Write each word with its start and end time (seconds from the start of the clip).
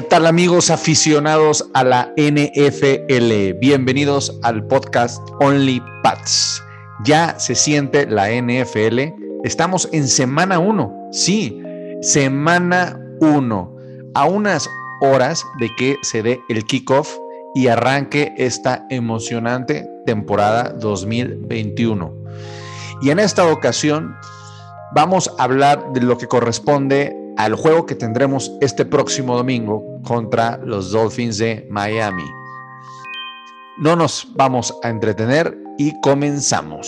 ¿Qué 0.00 0.06
tal 0.06 0.26
amigos 0.26 0.70
aficionados 0.70 1.68
a 1.74 1.84
la 1.84 2.14
NFL? 2.16 3.58
Bienvenidos 3.60 4.40
al 4.42 4.66
podcast 4.66 5.22
Only 5.40 5.82
Pats. 6.02 6.64
Ya 7.04 7.38
se 7.38 7.54
siente 7.54 8.06
la 8.06 8.30
NFL. 8.30 9.12
Estamos 9.44 9.90
en 9.92 10.08
semana 10.08 10.58
1. 10.58 11.10
Sí, 11.12 11.62
semana 12.00 12.98
1. 13.20 13.76
A 14.14 14.24
unas 14.24 14.70
horas 15.02 15.44
de 15.58 15.68
que 15.76 15.96
se 16.00 16.22
dé 16.22 16.40
el 16.48 16.64
kickoff 16.64 17.18
y 17.54 17.66
arranque 17.66 18.32
esta 18.38 18.86
emocionante 18.88 19.86
temporada 20.06 20.70
2021. 20.80 22.14
Y 23.02 23.10
en 23.10 23.18
esta 23.18 23.46
ocasión 23.52 24.16
vamos 24.94 25.30
a 25.38 25.42
hablar 25.44 25.92
de 25.92 26.00
lo 26.00 26.16
que 26.16 26.26
corresponde 26.26 27.19
al 27.36 27.54
juego 27.54 27.86
que 27.86 27.94
tendremos 27.94 28.52
este 28.60 28.84
próximo 28.84 29.36
domingo 29.36 29.82
contra 30.04 30.58
los 30.58 30.90
Dolphins 30.92 31.38
de 31.38 31.66
Miami. 31.70 32.24
No 33.78 33.96
nos 33.96 34.26
vamos 34.34 34.74
a 34.82 34.88
entretener 34.88 35.56
y 35.78 35.98
comenzamos. 36.00 36.86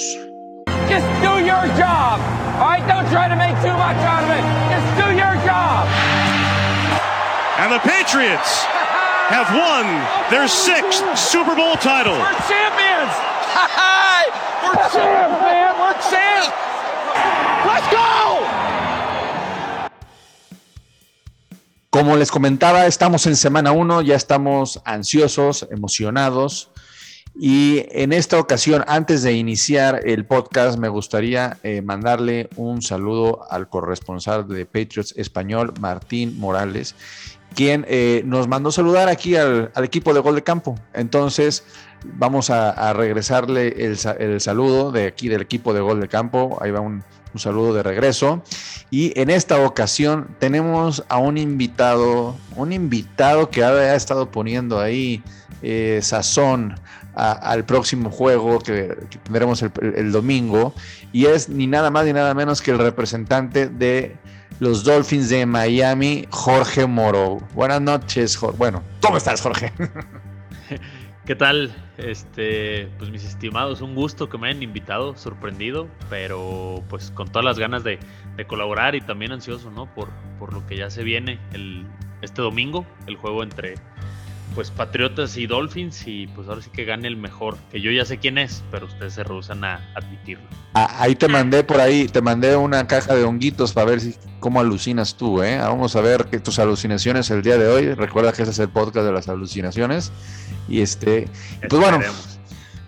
Just 0.88 1.06
do 1.22 1.38
your 1.40 1.66
job. 1.78 2.20
All 2.60 2.68
right, 2.68 2.86
don't 2.86 3.08
try 3.10 3.28
to 3.28 3.36
make 3.36 3.56
too 3.62 3.72
much 3.72 3.96
out 4.04 4.24
of 4.24 4.30
it. 4.30 4.44
Just 4.68 4.88
do 5.00 5.08
your 5.16 5.34
job. 5.46 5.88
And 7.58 7.72
the 7.72 7.80
Patriots 7.80 8.64
have 9.32 9.48
won 9.54 9.86
their 10.30 10.48
sixth 10.48 11.02
Super 11.16 11.56
Bowl 11.56 11.76
title. 11.76 12.12
We're 12.12 12.44
champions. 12.44 13.14
We're 14.62 14.76
champs, 14.92 15.40
man. 15.40 15.72
We're 15.80 15.96
champs. 16.10 17.51
Como 22.02 22.16
les 22.16 22.32
comentaba, 22.32 22.86
estamos 22.86 23.28
en 23.28 23.36
semana 23.36 23.70
1, 23.70 24.02
ya 24.02 24.16
estamos 24.16 24.82
ansiosos, 24.84 25.68
emocionados. 25.70 26.72
Y 27.32 27.84
en 27.90 28.12
esta 28.12 28.40
ocasión, 28.40 28.82
antes 28.88 29.22
de 29.22 29.34
iniciar 29.34 30.00
el 30.04 30.26
podcast, 30.26 30.80
me 30.80 30.88
gustaría 30.88 31.58
eh, 31.62 31.80
mandarle 31.80 32.48
un 32.56 32.82
saludo 32.82 33.46
al 33.48 33.68
corresponsal 33.68 34.48
de 34.48 34.66
Patriots 34.66 35.14
Español, 35.16 35.74
Martín 35.78 36.40
Morales, 36.40 36.96
quien 37.54 37.86
eh, 37.88 38.22
nos 38.24 38.48
mandó 38.48 38.72
saludar 38.72 39.08
aquí 39.08 39.36
al, 39.36 39.70
equipo 39.76 40.12
de 40.12 40.18
Gol 40.18 40.34
de 40.34 40.42
Campo. 40.42 40.74
Entonces, 40.94 41.62
vamos 42.02 42.50
a, 42.50 42.92
regresarle 42.94 43.68
el, 43.86 43.96
el, 44.18 44.40
saludo 44.40 44.90
de 44.90 45.06
aquí 45.06 45.28
del 45.28 45.42
equipo 45.42 45.72
de 45.72 45.82
Gol 45.82 46.00
de 46.00 46.08
Campo. 46.08 46.58
Ahí 46.60 46.72
va 46.72 46.80
un, 46.80 47.04
un 47.32 47.40
saludo 47.40 47.74
de 47.74 47.82
regreso. 47.82 48.42
Y 48.90 49.18
en 49.18 49.30
esta 49.30 49.64
ocasión 49.64 50.28
tenemos 50.38 51.04
a 51.08 51.18
un 51.18 51.38
invitado, 51.38 52.36
un 52.56 52.72
invitado 52.72 53.50
que 53.50 53.64
ha, 53.64 53.94
estado 53.94 54.30
poniendo 54.30 54.80
ahí 54.80 55.22
eh, 55.62 56.00
sazón 56.02 56.74
al 57.14 57.64
próximo 57.64 58.10
juego 58.10 58.58
que, 58.58 58.96
tendremos 59.24 59.62
el, 59.62 60.12
domingo. 60.12 60.74
Y 61.12 61.26
es 61.26 61.48
ni 61.48 61.66
nada 61.66 61.90
más 61.90 62.04
ni 62.06 62.12
nada 62.12 62.34
menos 62.34 62.62
que 62.62 62.70
el 62.70 62.78
representante 62.78 63.68
de 63.68 64.16
los 64.60 64.84
Dolphins 64.84 65.28
de 65.28 65.44
Miami, 65.44 66.26
Jorge 66.30 66.86
Moro. 66.86 67.38
Buenas 67.54 67.80
noches, 67.80 68.36
Jorge. 68.36 68.56
Bueno, 68.58 68.82
¿cómo 69.00 69.16
estás, 69.16 69.40
Jorge? 69.40 69.72
¿Qué 71.26 71.34
tal? 71.34 71.74
Este, 71.98 72.88
pues 72.98 73.10
mis 73.10 73.24
estimados, 73.24 73.82
un 73.82 73.94
gusto 73.94 74.28
que 74.28 74.38
me 74.38 74.48
hayan 74.48 74.62
invitado, 74.62 75.14
sorprendido, 75.16 75.88
pero 76.08 76.82
pues 76.88 77.10
con 77.10 77.28
todas 77.28 77.44
las 77.44 77.58
ganas 77.58 77.84
de, 77.84 77.98
colaborar 78.46 78.94
y 78.94 79.00
también 79.00 79.30
ansioso, 79.32 79.70
¿no? 79.70 79.86
Por, 79.94 80.08
por 80.38 80.52
lo 80.52 80.66
que 80.66 80.76
ya 80.76 80.90
se 80.90 81.04
viene 81.04 81.38
el, 81.52 81.86
este 82.22 82.42
domingo, 82.42 82.86
el 83.06 83.16
juego 83.16 83.42
entre 83.42 83.74
pues 84.54 84.70
Patriotas 84.70 85.36
y 85.36 85.46
Dolphins 85.46 86.06
y 86.06 86.26
pues 86.28 86.48
ahora 86.48 86.62
sí 86.62 86.70
que 86.70 86.84
gane 86.84 87.08
el 87.08 87.16
mejor, 87.16 87.56
que 87.70 87.80
yo 87.80 87.90
ya 87.90 88.04
sé 88.04 88.18
quién 88.18 88.38
es, 88.38 88.62
pero 88.70 88.86
ustedes 88.86 89.14
se 89.14 89.24
rehusan 89.24 89.64
a 89.64 89.90
admitirlo. 89.94 90.44
Ah, 90.74 90.96
ahí 91.00 91.14
te 91.14 91.28
mandé 91.28 91.64
por 91.64 91.80
ahí, 91.80 92.08
te 92.08 92.22
mandé 92.22 92.56
una 92.56 92.86
caja 92.86 93.14
de 93.14 93.24
honguitos 93.24 93.72
para 93.72 93.86
ver 93.86 94.00
si 94.00 94.14
cómo 94.40 94.60
alucinas 94.60 95.16
tú, 95.16 95.42
¿eh? 95.42 95.58
Vamos 95.58 95.96
a 95.96 96.00
ver 96.00 96.26
que 96.26 96.40
tus 96.40 96.58
alucinaciones 96.58 97.30
el 97.30 97.42
día 97.42 97.58
de 97.58 97.68
hoy. 97.68 97.94
Recuerda 97.94 98.32
que 98.32 98.42
ese 98.42 98.50
es 98.50 98.58
el 98.58 98.68
podcast 98.68 99.06
de 99.06 99.12
las 99.12 99.28
alucinaciones. 99.28 100.12
Y 100.68 100.80
este, 100.80 101.28
pues 101.68 101.80
bueno, 101.80 102.00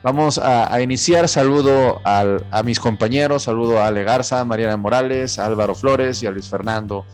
vamos 0.03 0.39
a, 0.39 0.81
iniciar. 0.81 1.29
Saludo 1.29 2.01
a 2.05 2.63
mis 2.65 2.81
compañeros, 2.81 3.45
saludo 3.45 3.81
a 3.81 3.89
Ale 3.89 4.05
Garza, 4.05 4.45
Mariana 4.45 4.77
Morales, 4.77 5.39
Álvaro 5.39 5.75
Flores 5.75 6.23
y 6.23 6.27
a 6.27 6.31
Luis 6.31 6.49
Fernando. 6.49 7.05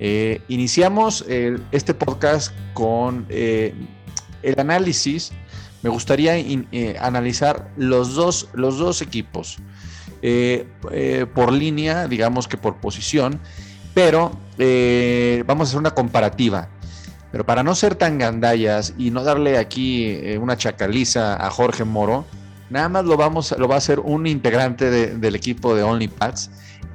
Eh, 0.00 0.42
iniciamos 0.48 1.24
este 1.72 1.94
podcast 1.94 2.54
con 2.72 3.26
eh, 3.28 3.74
el 4.42 4.58
análisis, 4.58 5.32
me 5.82 5.90
gustaría 5.90 6.36
eh, 6.36 6.96
analizar 7.00 7.68
los 7.76 8.14
dos, 8.14 8.48
los 8.52 8.78
dos 8.78 9.00
equipos 9.00 9.58
eh, 10.22 10.66
eh, 10.90 11.26
por 11.32 11.52
línea, 11.52 12.08
digamos 12.08 12.48
que 12.48 12.56
por 12.56 12.76
posición, 12.76 13.40
pero 13.94 14.32
vamos 15.46 15.68
a 15.68 15.70
hacer 15.70 15.78
una 15.78 15.92
comparativa. 15.92 16.68
Pero 17.30 17.44
para 17.44 17.62
no 17.62 17.74
ser 17.74 17.94
tan 17.94 18.18
gandallas 18.18 18.94
y 18.96 19.10
no 19.10 19.22
darle 19.22 19.58
aquí 19.58 20.18
una 20.40 20.56
chacaliza 20.56 21.34
a 21.34 21.50
Jorge 21.50 21.84
Moro, 21.84 22.24
nada 22.70 22.88
más 22.88 23.04
lo, 23.04 23.16
vamos, 23.16 23.54
lo 23.58 23.68
va 23.68 23.74
a 23.74 23.78
hacer 23.78 24.00
un 24.00 24.26
integrante 24.26 24.90
del 24.90 25.34
equipo 25.34 25.74
de 25.74 25.82
OnlyPads 25.82 26.50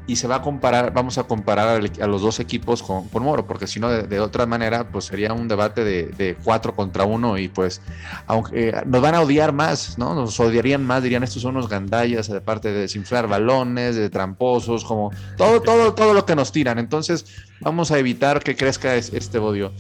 y 0.06 0.18
se 0.18 0.28
va 0.28 0.36
a 0.36 0.42
comparar, 0.42 0.94
vamos 0.94 1.18
a 1.18 1.24
comparar 1.24 1.82
a, 2.02 2.08
los 2.08 2.22
dos 2.22 2.40
equipos 2.40 2.84
con, 2.84 3.08
Moro, 3.24 3.46
porque 3.48 3.68
si 3.68 3.80
no, 3.80 3.90
de, 3.90 4.20
otra 4.20 4.46
manera, 4.46 4.90
pues 4.90 5.06
sería 5.06 5.32
un 5.32 5.48
debate 5.48 5.84
de, 5.84 6.38
cuatro 6.44 6.76
contra 6.76 7.06
uno 7.06 7.38
y 7.38 7.48
pues 7.48 7.82
aunque 8.28 8.70
eh, 8.70 8.74
nos 8.86 9.02
van 9.02 9.16
a 9.16 9.22
odiar 9.22 9.54
más, 9.54 9.98
¿no? 9.98 10.14
Nos 10.14 10.40
odiarían 10.40 10.86
más, 10.86 11.04
dirían 11.04 11.24
estos 11.24 11.42
son 11.42 11.56
unos 11.56 11.70
gandallas, 11.70 12.28
de 12.28 12.42
parte 12.42 12.72
de 12.72 12.82
desinflar 12.82 13.28
balones, 13.28 13.96
de 13.96 14.10
tramposos, 14.10 14.84
como 14.84 15.12
todo, 15.38 15.62
todo, 15.62 15.94
todo 15.94 16.14
lo 16.14 16.26
que 16.26 16.36
nos 16.36 16.52
tiran. 16.52 16.80
Entonces, 16.80 17.26
vamos 17.62 17.92
a 17.92 17.98
evitar 17.98 18.44
que 18.44 18.56
crezca 18.56 18.96
este 18.96 19.38
odio. 19.38 19.72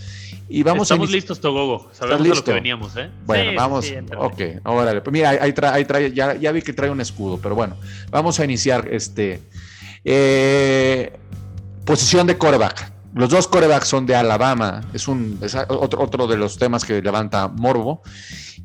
Y 0.50 0.64
vamos 0.64 0.84
Estamos 0.84 1.10
listos, 1.10 1.40
Togogo. 1.40 1.90
Sabemos 1.94 2.30
a 2.30 2.36
lo 2.36 2.44
que 2.44 2.54
veníamos, 2.54 2.96
¿eh? 2.96 3.10
Bueno, 3.26 3.52
vamos. 3.56 3.92
ok, 4.18 4.42
órale. 4.66 5.02
Pues 5.02 5.12
mira, 5.12 5.30
ahí 5.32 5.54
trae, 5.54 6.14
ya, 6.14 6.36
ya 6.36 6.52
vi 6.52 6.62
que 6.62 6.74
trae 6.74 6.90
un 6.90 7.02
escudo, 7.02 7.40
pero 7.42 7.56
bueno, 7.56 7.76
vamos 8.12 8.40
a 8.40 8.46
iniciar 8.46 8.88
este 8.92 9.42
eh, 10.06 11.14
posición 11.86 12.28
de 12.28 12.38
coreback. 12.38 12.92
Los 13.14 13.30
dos 13.30 13.48
corebacks 13.48 13.88
son 13.88 14.06
de 14.06 14.16
Alabama. 14.16 14.82
Es, 14.94 15.08
un, 15.08 15.40
otro, 15.70 16.02
otro 16.02 16.28
de 16.28 16.38
los 16.38 16.58
temas 16.58 16.84
que 16.84 17.02
levanta 17.02 17.48
Morbo. 17.48 18.02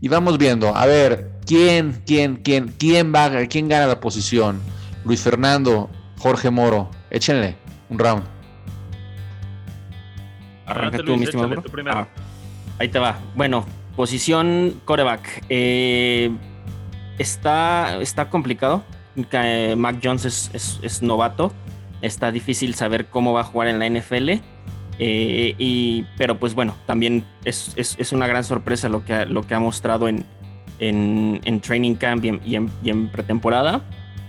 Y 0.00 0.09
vamos 0.09 0.38
viendo, 0.38 0.75
a 0.75 0.87
ver, 0.87 1.32
¿quién, 1.44 2.03
quién, 2.06 2.37
quién, 2.37 2.75
quién 2.78 3.12
va, 3.15 3.31
quién 3.47 3.69
gana 3.69 3.87
la 3.87 4.00
posición? 4.00 4.60
Luis 5.04 5.21
Fernando, 5.21 5.91
Jorge 6.19 6.50
Moro. 6.50 6.91
Échenle 7.10 7.56
un 7.91 7.98
round. 7.98 8.25
Arranca 10.66 10.98
tú, 10.98 11.16
mi 11.16 11.25
estimado. 11.25 11.62
Ah, 11.91 12.06
ahí 12.78 12.88
te 12.88 12.98
va. 12.98 13.19
Bueno, 13.34 13.66
posición 13.97 14.81
coreback. 14.84 15.44
Eh, 15.48 16.31
está, 17.19 18.00
está 18.00 18.31
complicado 18.31 18.84
Mac 19.77 20.01
Jones 20.03 20.51
es, 20.53 21.03
novato. 21.03 21.53
Está 22.03 22.31
difícil 22.31 22.75
saber 22.75 23.06
cómo 23.06 23.33
va 23.33 23.41
a 23.41 23.45
jugar 23.45 23.69
en 23.69 23.79
la 23.79 23.89
NFL. 23.89 24.41
Eh, 25.01 25.55
y, 25.59 26.05
pero 26.17 26.39
pues 26.39 26.55
bueno, 26.55 26.75
también 26.87 27.25
es, 27.45 28.12
una 28.12 28.27
gran 28.27 28.45
sorpresa 28.45 28.89
lo 28.89 29.05
que, 29.05 29.27
lo 29.27 29.43
que 29.43 29.55
ha 29.55 29.61
mostrado 29.61 30.09
en, 30.09 30.25
en, 30.81 31.61
Training 31.61 31.95
Camp 31.95 32.25
y 32.25 32.57
en, 32.57 33.09
pretemporada. 33.09 33.83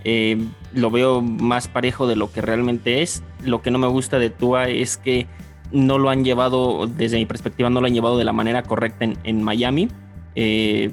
Eh, 0.04 0.42
lo 0.72 0.90
veo 0.90 1.20
más 1.20 1.68
parejo 1.68 2.06
de 2.06 2.16
lo 2.16 2.32
que 2.32 2.40
realmente 2.40 3.02
es. 3.02 3.22
Lo 3.44 3.62
que 3.62 3.70
no 3.70 3.78
me 3.78 3.86
gusta 3.86 4.18
de 4.18 4.30
Tua 4.30 4.68
es 4.68 4.96
que 4.96 5.26
no 5.72 5.98
lo 5.98 6.10
han 6.10 6.24
llevado, 6.24 6.86
desde 6.86 7.18
mi 7.18 7.26
perspectiva, 7.26 7.70
no 7.70 7.80
lo 7.80 7.86
han 7.86 7.94
llevado 7.94 8.18
de 8.18 8.24
la 8.24 8.32
manera 8.32 8.62
correcta 8.62 9.06
en, 9.22 9.42
Miami. 9.42 9.88
Eh, 10.34 10.92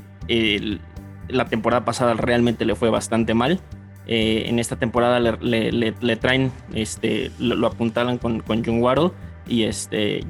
la 1.29 1.45
temporada 1.45 1.85
pasada 1.85 2.13
realmente 2.13 2.65
le 2.65 2.75
fue 2.75 2.89
bastante 2.89 3.33
mal. 3.33 3.59
Eh, 4.07 4.45
en 4.47 4.57
esta 4.57 4.77
temporada 4.77 5.19
le, 5.19 6.15
traen, 6.15 6.51
este, 6.73 7.29
lo, 7.39 7.67
apuntalan 7.67 8.17
con, 8.17 8.39
con 8.39 8.63
John 8.63 8.81
Waddle 8.81 9.11
y 9.45 9.63
este 9.63 10.21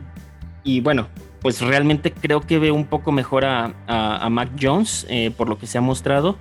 y 0.63 0.81
bueno, 0.81 1.07
pues 1.41 1.61
realmente 1.61 2.11
creo 2.11 2.41
que 2.41 2.59
ve 2.59 2.71
un 2.71 2.85
poco 2.85 3.11
mejor 3.11 3.45
a, 3.45 3.73
a, 3.87 4.29
Mac 4.29 4.49
Jones 4.59 5.05
eh, 5.09 5.31
por 5.35 5.47
lo 5.47 5.57
que 5.57 5.67
se 5.67 5.77
ha 5.77 5.81
mostrado, 5.81 6.37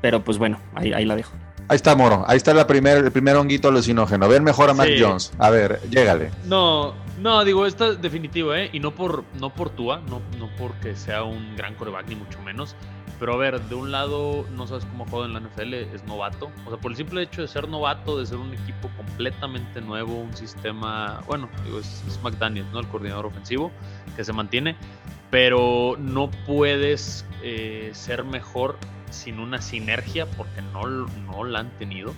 pero 0.00 0.22
pues 0.22 0.38
bueno, 0.38 0.60
ahí, 0.74 0.92
ahí 0.92 1.04
la 1.04 1.16
dejo. 1.16 1.32
Ahí 1.68 1.76
está 1.76 1.96
Moro, 1.96 2.24
ahí 2.28 2.36
está 2.36 2.54
la 2.54 2.66
primer, 2.66 2.98
el 2.98 3.10
primer 3.10 3.36
honguito 3.36 3.68
alucinógeno. 3.68 4.28
Ver 4.28 4.42
mejor 4.42 4.70
a 4.70 4.74
Mac 4.74 4.88
Jones. 4.98 5.32
A 5.38 5.50
ver, 5.50 5.80
llégale. 5.90 6.30
No, 6.46 6.94
no, 7.20 7.44
digo, 7.44 7.66
esto 7.66 7.92
es 7.92 8.00
definitivo, 8.00 8.54
¿eh? 8.54 8.70
Y 8.72 8.80
no 8.80 8.94
por, 8.94 9.24
no 9.40 9.50
por 9.52 9.70
Tua, 9.70 10.00
no, 10.08 10.22
no 10.38 10.48
porque 10.56 10.94
sea 10.94 11.24
un 11.24 11.56
gran 11.56 11.74
coreback, 11.74 12.08
ni 12.08 12.14
mucho 12.14 12.40
menos 12.42 12.76
pero 13.18 13.34
a 13.34 13.36
ver, 13.36 13.60
de 13.62 13.74
un 13.74 13.90
lado 13.90 14.46
no 14.54 14.66
sabes 14.66 14.84
cómo 14.86 15.06
juega 15.06 15.26
en 15.26 15.34
la 15.34 15.40
NFL, 15.40 15.74
es 15.74 16.04
novato. 16.04 16.50
O 16.64 16.70
sea, 16.70 16.78
por 16.78 16.92
el 16.92 16.96
simple 16.96 17.22
hecho 17.22 17.42
de 17.42 17.48
ser 17.48 17.68
novato, 17.68 18.18
de 18.18 18.26
ser 18.26 18.38
un 18.38 18.52
equipo 18.54 18.88
completamente 18.96 19.80
nuevo, 19.80 20.14
un 20.14 20.36
sistema, 20.36 21.20
bueno, 21.26 21.48
digo, 21.64 21.80
es, 21.80 22.20
McDaniel, 22.22 22.66
¿no? 22.72 22.80
El 22.80 22.88
coordinador 22.88 23.26
ofensivo, 23.26 23.72
que 24.16 24.24
se 24.24 24.32
mantiene, 24.32 24.76
pero 25.30 25.96
no 25.98 26.30
puedes 26.46 27.26
eh, 27.42 27.90
ser 27.92 28.24
mejor 28.24 28.78
sin 29.10 29.40
una 29.40 29.60
sinergia 29.60 30.26
porque 30.26 30.62
no, 30.62 30.86
no 30.86 31.44
la 31.44 31.60
han 31.60 31.70
tenido. 31.78 32.14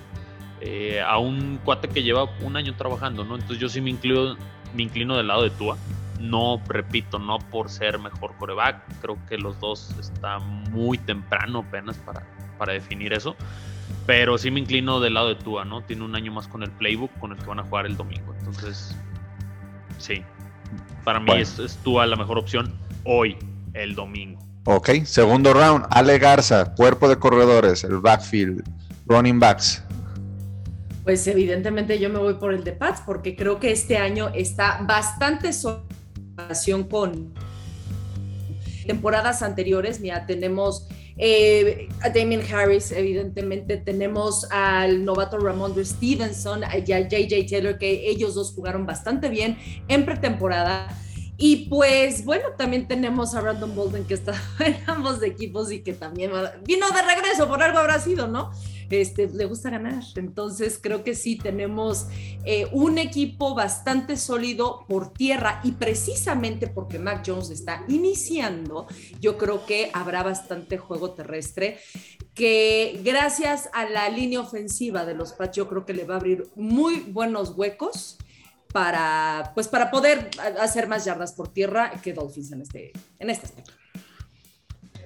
Eh, 0.63 1.01
a 1.01 1.17
un 1.17 1.59
cuate 1.63 1.89
que 1.89 2.03
lleva 2.03 2.29
un 2.41 2.55
año 2.55 2.75
trabajando, 2.75 3.23
¿no? 3.23 3.33
Entonces 3.33 3.57
yo 3.57 3.67
sí 3.67 3.81
me 3.81 3.89
inclino, 3.89 4.37
me 4.75 4.83
inclino 4.83 5.17
del 5.17 5.27
lado 5.27 5.41
de 5.41 5.49
Tua. 5.49 5.77
No, 6.21 6.61
repito, 6.67 7.19
no 7.19 7.39
por 7.39 7.69
ser 7.69 7.99
mejor 7.99 8.35
coreback. 8.37 8.83
Creo 9.01 9.17
que 9.27 9.37
los 9.37 9.59
dos 9.59 9.95
están 9.99 10.63
muy 10.71 10.97
temprano 10.97 11.65
apenas 11.67 11.97
para, 11.97 12.23
para 12.57 12.73
definir 12.73 13.13
eso. 13.13 13.35
Pero 14.05 14.37
sí 14.37 14.51
me 14.51 14.59
inclino 14.59 14.99
del 14.99 15.15
lado 15.15 15.29
de 15.29 15.35
Tua, 15.35 15.65
¿no? 15.65 15.81
Tiene 15.81 16.03
un 16.03 16.15
año 16.15 16.31
más 16.31 16.47
con 16.47 16.63
el 16.63 16.71
playbook 16.71 17.11
con 17.19 17.31
el 17.31 17.37
que 17.37 17.45
van 17.45 17.59
a 17.59 17.63
jugar 17.63 17.85
el 17.85 17.97
domingo. 17.97 18.33
Entonces, 18.39 18.95
sí. 19.97 20.23
Para 21.03 21.19
mí 21.19 21.31
es, 21.33 21.59
es 21.59 21.77
Tua 21.77 22.05
la 22.05 22.15
mejor 22.15 22.37
opción 22.37 22.73
hoy, 23.03 23.37
el 23.73 23.95
domingo. 23.95 24.39
Ok, 24.65 24.89
segundo 25.05 25.53
round, 25.53 25.85
Ale 25.89 26.19
Garza, 26.19 26.75
cuerpo 26.75 27.09
de 27.09 27.17
corredores, 27.17 27.83
el 27.83 27.97
backfield, 27.97 28.63
running 29.07 29.39
backs. 29.39 29.83
Pues 31.03 31.25
evidentemente 31.25 31.97
yo 31.97 32.09
me 32.09 32.19
voy 32.19 32.35
por 32.35 32.53
el 32.53 32.63
de 32.63 32.73
Pats 32.73 33.01
porque 33.03 33.35
creo 33.35 33.59
que 33.59 33.71
este 33.71 33.97
año 33.97 34.29
está 34.35 34.81
bastante 34.83 35.51
relación 36.43 36.83
con 36.83 37.33
temporadas 38.85 39.41
anteriores. 39.41 39.99
Mira, 39.99 40.25
tenemos 40.25 40.87
eh, 41.17 41.87
a 42.01 42.09
Damien 42.09 42.41
Harris, 42.51 42.91
evidentemente, 42.91 43.77
tenemos 43.77 44.47
al 44.49 45.05
novato 45.05 45.37
Ramondre 45.37 45.85
Stevenson 45.85 46.63
a 46.63 46.77
JJ 46.77 47.47
Taylor, 47.47 47.77
que 47.77 48.09
ellos 48.09 48.35
dos 48.35 48.53
jugaron 48.53 48.85
bastante 48.85 49.29
bien 49.29 49.57
en 49.87 50.05
pretemporada. 50.05 50.87
Y 51.37 51.67
pues 51.69 52.23
bueno, 52.23 52.49
también 52.57 52.87
tenemos 52.87 53.33
a 53.33 53.41
Brandon 53.41 53.75
Bolden 53.75 54.05
que 54.05 54.13
está 54.13 54.33
en 54.65 54.77
ambos 54.87 55.21
equipos 55.23 55.71
y 55.71 55.81
que 55.81 55.93
también 55.93 56.31
vino 56.65 56.87
de 56.89 57.01
regreso, 57.01 57.47
por 57.47 57.61
algo 57.61 57.79
habrá 57.79 57.99
sido, 57.99 58.27
¿no? 58.27 58.51
Este, 58.91 59.29
le 59.29 59.45
gusta 59.45 59.69
ganar. 59.69 60.03
Entonces 60.15 60.79
creo 60.81 61.03
que 61.03 61.15
sí 61.15 61.37
tenemos 61.37 62.07
eh, 62.43 62.67
un 62.73 62.97
equipo 62.97 63.55
bastante 63.55 64.17
sólido 64.17 64.85
por 64.87 65.13
tierra 65.13 65.61
y 65.63 65.71
precisamente 65.71 66.67
porque 66.67 66.99
Mac 66.99 67.23
Jones 67.25 67.49
está 67.49 67.85
iniciando, 67.87 68.87
yo 69.19 69.37
creo 69.37 69.65
que 69.65 69.89
habrá 69.93 70.23
bastante 70.23 70.77
juego 70.77 71.11
terrestre 71.11 71.79
que 72.33 72.99
gracias 73.03 73.69
a 73.73 73.85
la 73.89 74.09
línea 74.09 74.39
ofensiva 74.39 75.05
de 75.05 75.13
los 75.13 75.33
Pats 75.33 75.57
yo 75.57 75.67
creo 75.67 75.85
que 75.85 75.93
le 75.93 76.05
va 76.05 76.15
a 76.15 76.17
abrir 76.17 76.47
muy 76.55 76.99
buenos 76.99 77.53
huecos 77.55 78.17
para, 78.71 79.51
pues, 79.53 79.67
para 79.67 79.91
poder 79.91 80.29
hacer 80.59 80.87
más 80.87 81.05
yardas 81.05 81.33
por 81.33 81.49
tierra 81.49 81.91
que 82.01 82.13
Dolphins 82.13 82.51
en 82.51 82.61
este, 82.61 82.91
en 83.19 83.29
este 83.29 83.47
aspecto. 83.47 83.73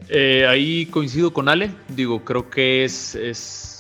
Eh, 0.08 0.46
ahí 0.48 0.86
coincido 0.86 1.34
con 1.34 1.50
Ale, 1.50 1.72
digo, 1.90 2.24
creo 2.24 2.50
que 2.50 2.84
es, 2.84 3.16
es 3.16 3.75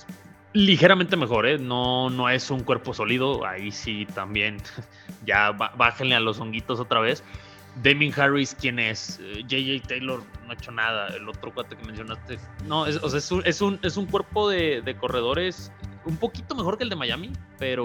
ligeramente 0.55 1.17
mejor, 1.17 1.45
¿eh? 1.45 1.59
no, 1.59 2.09
no 2.09 2.29
es 2.29 2.49
un 2.49 2.61
cuerpo 2.61 2.93
sólido, 2.93 3.45
ahí 3.45 3.71
sí 3.71 4.07
también, 4.15 4.57
ya 5.25 5.51
bájenle 5.51 6.15
a 6.15 6.19
los 6.21 6.39
honguitos 6.39 6.79
otra 6.79 7.01
vez. 7.01 7.23
Damien 7.83 8.13
Harris, 8.17 8.55
¿quién 8.57 8.79
es? 8.79 9.19
JJ 9.49 9.75
eh, 9.75 9.81
Taylor 9.85 10.23
no 10.45 10.51
ha 10.51 10.53
hecho 10.53 10.71
nada, 10.71 11.09
el 11.09 11.27
otro 11.27 11.53
cuate 11.53 11.75
que 11.75 11.83
mencionaste. 11.85 12.39
No, 12.63 12.85
es, 12.85 12.95
o 13.03 13.09
sea, 13.09 13.19
es, 13.19 13.29
un, 13.33 13.45
es, 13.45 13.61
un, 13.61 13.79
es 13.83 13.97
un 13.97 14.05
cuerpo 14.05 14.49
de, 14.49 14.81
de 14.81 14.95
corredores 14.95 15.73
un 16.05 16.15
poquito 16.15 16.55
mejor 16.55 16.77
que 16.77 16.85
el 16.85 16.89
de 16.89 16.95
Miami, 16.95 17.33
pero 17.59 17.83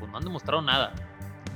pues 0.00 0.10
no 0.10 0.18
han 0.18 0.24
demostrado 0.24 0.60
nada 0.60 0.92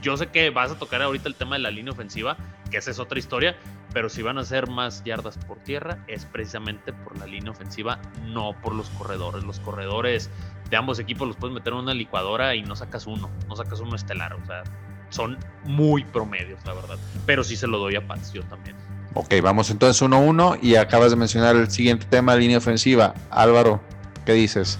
yo 0.03 0.17
sé 0.17 0.27
que 0.27 0.51
vas 0.51 0.71
a 0.73 0.79
tocar 0.79 1.01
ahorita 1.01 1.29
el 1.29 1.35
tema 1.37 1.55
de 1.55 1.63
la 1.63 1.71
línea 1.71 1.93
ofensiva, 1.93 2.37
que 2.71 2.77
esa 2.77 2.91
es 2.91 2.99
otra 2.99 3.19
historia, 3.19 3.57
pero 3.95 4.09
si 4.09 4.21
van 4.23 4.37
a 4.37 4.43
hacer 4.43 4.69
más 4.69 5.03
yardas 5.05 5.39
por 5.39 5.59
tierra 5.59 6.05
es 6.09 6.25
precisamente 6.25 6.93
por 6.93 7.17
la 7.19 7.27
línea 7.27 7.53
ofensiva, 7.53 8.01
no 8.27 8.55
por 8.61 8.75
los 8.75 8.91
corredores. 8.91 9.45
Los 9.45 9.61
corredores 9.61 10.29
de 10.69 10.77
ambos 10.77 10.99
equipos 10.99 11.29
los 11.29 11.37
puedes 11.37 11.55
meter 11.55 11.73
en 11.73 11.81
una 11.81 11.95
licuadora 11.95 12.55
y 12.55 12.63
no 12.63 12.75
sacas 12.75 13.07
uno, 13.07 13.31
no 13.49 13.57
sacas 13.57 13.81
uno 13.81 13.95
estelar, 13.95 14.35
o 14.35 14.45
sea, 14.45 14.65
son 15.11 15.39
muy 15.65 16.05
promedios, 16.05 16.65
la 16.67 16.75
verdad. 16.75 16.99
Pero 17.25 17.45
sí 17.45 17.57
se 17.57 17.67
lo 17.67 17.79
doy 17.79 17.95
a 17.95 18.07
Pats, 18.07 18.33
yo 18.33 18.43
también. 18.45 18.77
Ok, 19.15 19.35
vamos 19.43 19.71
entonces 19.71 20.03
1-1 20.03 20.59
y 20.63 20.77
acabas 20.77 21.11
de 21.11 21.17
mencionar 21.17 21.55
el 21.55 21.71
siguiente 21.71 22.07
tema, 22.07 22.35
línea 22.35 22.59
ofensiva. 22.59 23.15
Álvaro, 23.31 23.81
¿qué 24.25 24.33
dices? 24.33 24.79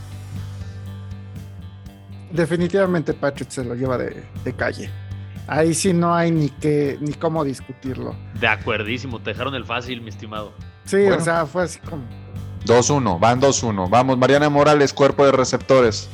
Definitivamente 2.31 3.13
Patrick 3.13 3.51
se 3.51 3.63
lo 3.63 3.75
lleva 3.75 3.99
de, 3.99 4.25
de 4.43 4.53
calle. 4.55 4.91
Ahí 5.47 5.75
sí 5.75 5.93
no 5.93 6.15
hay 6.15 6.31
ni 6.31 6.49
que 6.49 6.99
ni 7.01 7.13
cómo 7.13 7.45
discutirlo. 7.45 8.15
De 8.41 8.47
acuerdísimo, 8.47 9.21
te 9.21 9.31
dejaron 9.31 9.55
el 9.55 9.65
fácil, 9.65 10.01
mi 10.01 10.11
estimado. 10.11 10.53
Sí, 10.85 11.07
o 11.09 11.21
sea, 11.21 11.47
fue 11.47 11.65
así 11.65 11.79
como 11.81 12.05
2-1, 12.65 13.19
van 13.19 13.41
2-1. 13.41 13.89
Vamos, 13.91 14.19
Mariana 14.19 14.49
Morales, 14.49 14.93
cuerpo 14.93 15.25
de 15.27 15.33
receptores. 15.33 16.09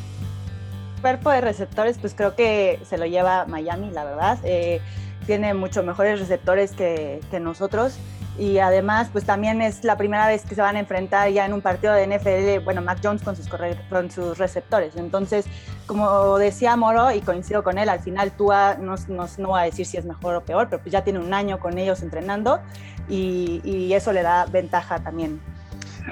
Cuerpo 1.01 1.31
de 1.31 1.41
receptores, 1.41 1.99
pues 1.99 2.15
creo 2.15 2.35
que 2.35 2.81
se 2.89 2.99
lo 2.99 3.07
lleva 3.07 3.47
Miami, 3.47 3.91
la 3.91 4.05
verdad. 4.05 4.39
Eh, 4.45 4.81
tiene 5.27 5.55
mucho 5.55 5.83
mejores 5.83 6.19
receptores 6.19 6.73
que, 6.73 7.21
que 7.31 7.39
nosotros 7.39 7.99
y 8.39 8.59
además 8.59 9.09
pues 9.13 9.25
también 9.25 9.61
es 9.61 9.85
la 9.85 9.97
primera 9.97 10.27
vez 10.29 10.45
que 10.45 10.55
se 10.55 10.63
van 10.63 10.77
a 10.77 10.81
enfrentar 10.81 11.31
ya 11.31 11.45
en 11.45 11.53
un 11.53 11.61
partido 11.61 11.93
de 11.93 12.07
NFL, 12.07 12.65
bueno, 12.65 12.81
Mac 12.81 13.01
Jones 13.03 13.23
con 13.23 13.35
sus, 13.37 13.49
con 13.49 14.11
sus 14.11 14.39
receptores. 14.39 14.97
Entonces, 14.97 15.47
como 15.87 16.39
decía 16.39 16.77
Moro 16.77 17.11
y 17.11 17.21
coincido 17.21 17.65
con 17.65 17.79
él, 17.79 17.89
al 17.89 18.01
final 18.01 18.31
Tua 18.33 18.77
no, 18.77 18.95
no, 19.09 19.27
no 19.39 19.49
va 19.51 19.63
a 19.63 19.65
decir 19.65 19.87
si 19.87 19.97
es 19.97 20.05
mejor 20.05 20.37
o 20.37 20.45
peor, 20.45 20.69
pero 20.71 20.81
pues 20.81 20.93
ya 20.93 21.03
tiene 21.03 21.19
un 21.19 21.35
año 21.35 21.59
con 21.59 21.77
ellos 21.79 22.03
entrenando 22.03 22.61
y, 23.09 23.61
y 23.65 23.93
eso 23.93 24.13
le 24.13 24.23
da 24.23 24.47
ventaja 24.47 25.01
también 25.01 25.41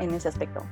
en 0.00 0.12
ese 0.12 0.28
aspecto. 0.28 0.62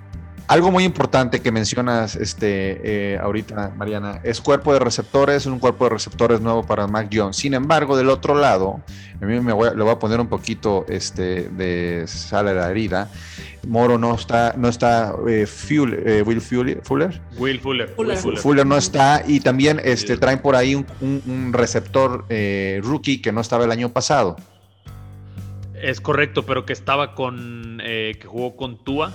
Algo 0.47 0.71
muy 0.71 0.85
importante 0.85 1.41
que 1.41 1.51
mencionas 1.51 2.17
este, 2.17 3.15
eh, 3.15 3.19
ahorita, 3.19 3.73
Mariana, 3.79 4.21
es 4.25 4.43
cuerpo 4.43 4.75
de 4.75 4.79
receptores, 4.79 5.37
es 5.37 5.47
un 5.47 5.59
cuerpo 5.59 5.85
de 5.85 5.91
receptores 5.91 6.43
nuevo 6.43 6.67
para 6.67 6.87
Mac 6.87 7.09
Jones. 7.11 7.37
Sin 7.37 7.55
embargo, 7.55 7.97
del 7.97 8.11
otro 8.11 8.35
lado, 8.35 8.83
a 9.23 9.25
mí 9.25 9.41
me 9.41 9.55
voy, 9.55 9.71
le 9.75 9.83
voy 9.83 9.93
a 9.93 9.99
poner 9.99 10.21
un 10.21 10.27
poquito 10.27 10.85
este, 10.87 11.49
de 11.49 12.05
sal 12.07 12.49
a 12.49 12.53
la 12.53 12.71
herida. 12.71 13.11
Moro 13.67 13.97
no 13.97 14.15
está, 14.15 14.53
no 14.59 14.69
está 14.69 15.15
eh, 15.27 15.47
eh, 15.47 16.23
Will 16.27 16.43
Fuller, 16.43 16.83
Will 17.39 17.59
Fuller. 17.59 17.89
Fuller. 18.37 18.67
no 18.67 18.77
está 18.77 19.23
y 19.27 19.41
también 19.41 19.81
este, 19.83 20.19
traen 20.19 20.41
por 20.41 20.57
ahí 20.57 20.75
un, 20.75 21.53
receptor 21.55 22.27
rookie 22.83 23.23
que 23.23 23.33
no 23.33 23.41
estaba 23.41 23.65
el 23.65 23.73
año 23.73 23.89
pasado. 23.89 24.37
Es 25.75 26.03
correcto, 26.03 26.45
pero 26.45 26.67
que 26.67 26.75
estaba 26.75 27.15
con, 27.15 27.79
que 27.83 28.27
jugó 28.27 28.57
con 28.57 28.77
Tua 28.85 29.11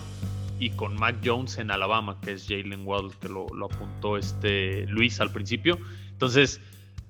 y 0.59 0.71
con 0.71 0.95
Mac 0.95 1.17
Jones 1.23 1.57
en 1.57 1.71
Alabama, 1.71 2.17
que 2.21 2.33
es 2.33 2.45
Jalen 2.47 2.85
Waddle, 2.85 3.11
que 3.19 3.29
lo, 3.29 3.47
apuntó 3.65 4.17
este 4.17 4.85
Luis 4.87 5.19
al 5.21 5.31
principio. 5.31 5.79
Entonces, 6.11 6.59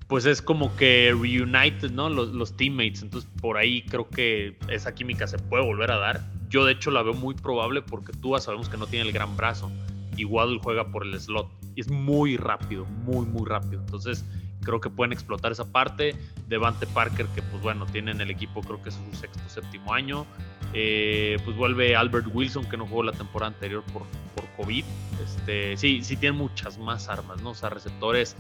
pues 0.07 0.25
es 0.25 0.41
como 0.41 0.75
que 0.75 1.15
reunited, 1.19 1.91
¿no? 1.91 2.09
Los, 2.09 2.55
teammates. 2.55 3.01
Entonces, 3.01 3.29
por 3.41 3.57
ahí 3.57 3.81
creo 3.83 4.07
que 4.07 4.57
esa 4.69 4.93
química 4.93 5.27
se 5.27 5.39
puede 5.39 5.65
volver 5.65 5.91
a 5.91 5.97
dar. 5.97 6.21
Yo, 6.49 6.65
de 6.65 6.73
hecho, 6.73 6.91
la 6.91 7.01
veo 7.01 7.13
muy 7.13 7.33
probable 7.33 7.81
porque 7.81 8.13
Tua 8.13 8.39
sabemos 8.39 8.69
que 8.69 8.77
no 8.77 8.87
tiene 8.87 9.07
el 9.07 9.11
gran 9.11 9.35
brazo 9.35 9.71
y 10.15 10.25
Waddle 10.25 10.59
juega 10.61 10.91
por 10.91 11.05
el 11.05 11.19
slot. 11.19 11.49
Y 11.75 11.81
es 11.81 11.89
muy 11.89 12.37
rápido, 12.37 12.85
muy, 12.85 13.25
muy 13.25 13.47
rápido. 13.47 13.81
Entonces, 13.81 14.25
creo 14.63 14.81
que 14.81 14.89
pueden 14.89 15.13
explotar 15.13 15.51
esa 15.51 15.65
parte. 15.65 16.15
Devante 16.47 16.87
Parker, 16.87 17.27
que 17.27 17.41
pues 17.41 17.61
bueno, 17.61 17.85
tiene 17.85 18.11
en 18.11 18.21
el 18.21 18.31
equipo, 18.31 18.61
creo 18.61 18.81
que 18.81 18.89
es 18.89 18.95
su 18.95 19.17
sexto, 19.17 19.47
séptimo 19.47 19.93
año. 19.93 20.25
Eh, 20.73 21.37
pues 21.45 21.55
vuelve 21.57 21.95
Albert 21.95 22.27
Wilson, 22.31 22.65
que 22.65 22.77
no 22.77 22.85
jugó 22.85 23.03
la 23.03 23.11
temporada 23.11 23.53
anterior 23.53 23.83
por, 23.93 24.03
por 24.35 24.45
COVID. 24.57 24.83
Este, 25.23 25.77
sí, 25.77 26.03
sí 26.03 26.15
tiene 26.15 26.37
muchas 26.37 26.77
más 26.77 27.09
armas, 27.09 27.41
¿no? 27.41 27.51
O 27.51 27.55
sea, 27.55 27.69
receptores 27.69 28.35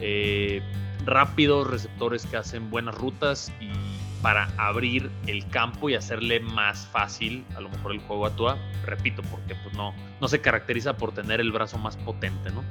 eh, 0.00 0.62
rápidos, 1.04 1.68
receptores 1.68 2.26
que 2.26 2.36
hacen 2.36 2.70
buenas 2.70 2.94
rutas 2.94 3.52
y 3.60 3.70
para 4.22 4.52
abrir 4.58 5.10
el 5.26 5.48
campo 5.48 5.88
y 5.88 5.94
hacerle 5.94 6.40
más 6.40 6.86
fácil 6.86 7.44
a 7.56 7.60
lo 7.60 7.70
mejor 7.70 7.92
el 7.92 8.00
juego 8.00 8.26
a 8.26 8.36
Tua, 8.36 8.58
repito, 8.84 9.22
porque 9.30 9.54
pues 9.54 9.74
no, 9.74 9.94
no 10.20 10.28
se 10.28 10.40
caracteriza 10.40 10.96
por 10.96 11.12
tener 11.12 11.40
el 11.40 11.52
brazo 11.52 11.78
más 11.78 11.96
potente, 11.96 12.50
¿no? 12.50 12.62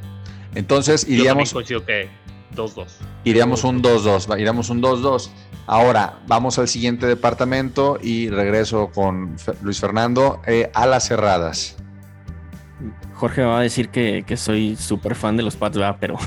Entonces 0.53 1.07
iríamos... 1.07 1.51
Yo 1.67 1.85
que 1.85 2.09
2-2. 2.55 2.87
Iríamos 3.23 3.63
un 3.63 3.81
2-2, 3.81 4.39
iríamos 4.39 4.69
un 4.69 4.81
2-2. 4.81 5.29
Ahora 5.67 6.19
vamos 6.27 6.57
al 6.57 6.67
siguiente 6.67 7.05
departamento 7.05 7.99
y 8.01 8.29
regreso 8.29 8.89
con 8.93 9.35
Luis 9.61 9.79
Fernando 9.79 10.41
eh, 10.47 10.71
a 10.73 10.85
las 10.85 11.07
cerradas. 11.07 11.77
Jorge 13.13 13.41
me 13.41 13.47
va 13.47 13.59
a 13.59 13.63
decir 13.63 13.89
que, 13.89 14.23
soy 14.37 14.77
súper 14.77 15.13
fan 15.13 15.35
de 15.35 15.43
los 15.43 15.57
Pats, 15.57 15.77
pero 15.99 16.17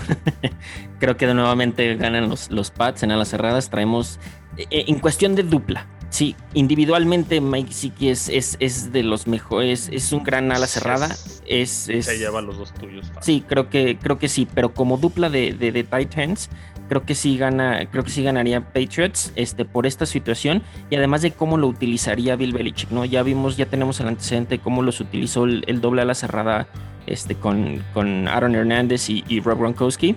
creo 1.00 1.16
que 1.16 1.26
de 1.26 1.34
nuevamente 1.34 1.96
ganan 1.96 2.28
los, 2.28 2.50
los 2.50 2.70
Pats 2.70 3.02
en 3.02 3.10
alas 3.10 3.28
cerradas. 3.28 3.70
Traemos 3.70 4.20
eh, 4.58 4.84
en 4.86 4.98
cuestión 4.98 5.34
de 5.34 5.42
dupla. 5.42 5.86
Sí, 6.12 6.36
individualmente 6.54 7.40
Mike 7.40 7.72
Siki 7.72 8.10
es, 8.10 8.28
es, 8.28 8.92
de 8.92 9.02
los 9.02 9.26
mejores, 9.26 9.88
es 9.90 10.12
un 10.12 10.22
gran 10.22 10.52
ala 10.52 10.66
cerrada. 10.66 11.08
Es, 11.46 11.70
se 11.70 12.18
lleva 12.18 12.40
los 12.42 12.58
dos 12.58 12.72
tuyos. 12.74 13.10
Sí, 13.20 13.42
creo 13.46 13.68
que, 13.68 13.98
creo 13.98 14.18
que 14.18 14.28
sí, 14.28 14.46
pero 14.54 14.72
como 14.72 14.98
dupla 14.98 15.30
de, 15.30 15.54
de, 15.54 15.72
Titans, 15.82 16.50
creo 16.88 17.04
que 17.04 17.14
sí 17.14 17.38
gana, 17.38 17.88
creo 17.90 18.04
que 18.04 18.10
sí 18.10 18.22
ganaría 18.22 18.60
Patriots 18.60 19.32
este, 19.34 19.64
por 19.64 19.86
esta 19.86 20.06
situación 20.06 20.62
y 20.90 20.96
además 20.96 21.22
de 21.22 21.32
cómo 21.32 21.56
lo 21.56 21.66
utilizaría 21.66 22.36
Bill 22.36 22.52
Belichick, 22.52 22.90
¿no? 22.90 23.04
Ya 23.04 23.22
vimos, 23.22 23.56
ya 23.56 23.66
tenemos 23.66 23.98
el 24.00 24.08
antecedente 24.08 24.58
de 24.58 24.62
cómo 24.62 24.82
los 24.82 25.00
utilizó 25.00 25.44
el, 25.44 25.64
el 25.66 25.80
doble 25.80 26.02
ala 26.02 26.14
cerrada 26.14 26.68
este, 27.06 27.34
con, 27.34 27.82
con 27.94 28.28
Aaron 28.28 28.54
Hernández 28.54 29.08
y, 29.08 29.24
y 29.28 29.40
Rob 29.40 29.58
Gronkowski. 29.58 30.14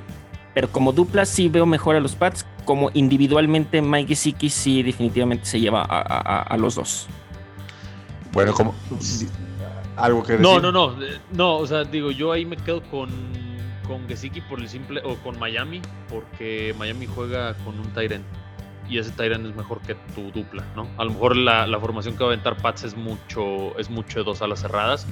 Pero 0.56 0.72
como 0.72 0.92
dupla 0.92 1.26
sí 1.26 1.50
veo 1.50 1.68
mejor 1.68 1.96
a 1.96 2.00
los 2.00 2.16
Pats. 2.16 2.48
Como 2.64 2.90
individualmente 2.96 3.80
Mike 3.80 4.08
Gesicki 4.08 4.50
sí 4.50 4.82
definitivamente 4.82 5.46
se 5.46 5.60
lleva 5.60 5.84
a, 5.84 6.58
los 6.58 6.74
dos. 6.74 7.08
Bueno, 8.32 8.54
como 8.54 8.74
algo 9.98 10.24
que 10.24 10.32
decir? 10.32 10.44
No, 10.44 10.60
no, 10.60 10.72
no, 10.72 10.96
no, 11.32 11.58
o 11.58 11.68
sea, 11.68 11.84
digo, 11.84 12.10
yo 12.10 12.32
ahí 12.32 12.44
me 12.44 12.58
quedo 12.58 12.82
con 12.90 13.10
con 13.88 14.08
Gesicki 14.08 14.42
por 14.42 14.60
el 14.60 14.68
simple 14.68 15.02
o 15.06 15.16
con 15.18 15.38
Miami 15.40 15.80
porque 16.10 16.74
Miami 16.78 17.06
juega 17.06 17.54
con 17.64 17.80
un 17.80 17.88
Tyrant 17.94 18.26
y 18.90 18.98
ese 18.98 19.12
Tyrant 19.12 19.46
es 19.46 19.56
mejor 19.56 19.82
que 19.82 19.96
tu 20.16 20.32
dupla, 20.32 20.64
¿no? 20.76 20.88
A 20.98 21.06
lo 21.06 21.12
mejor 21.12 21.36
la, 21.36 21.66
la, 21.66 21.80
formación 21.80 22.16
que 22.16 22.24
va 22.24 22.30
a 22.30 22.34
aventar 22.34 22.58
Pats 22.58 22.84
es 22.84 22.96
mucho 22.96 23.78
es 23.80 23.90
mucho 23.90 24.20
de 24.20 24.26
dos 24.26 24.42
alas 24.42 24.62
cerradas, 24.62 25.08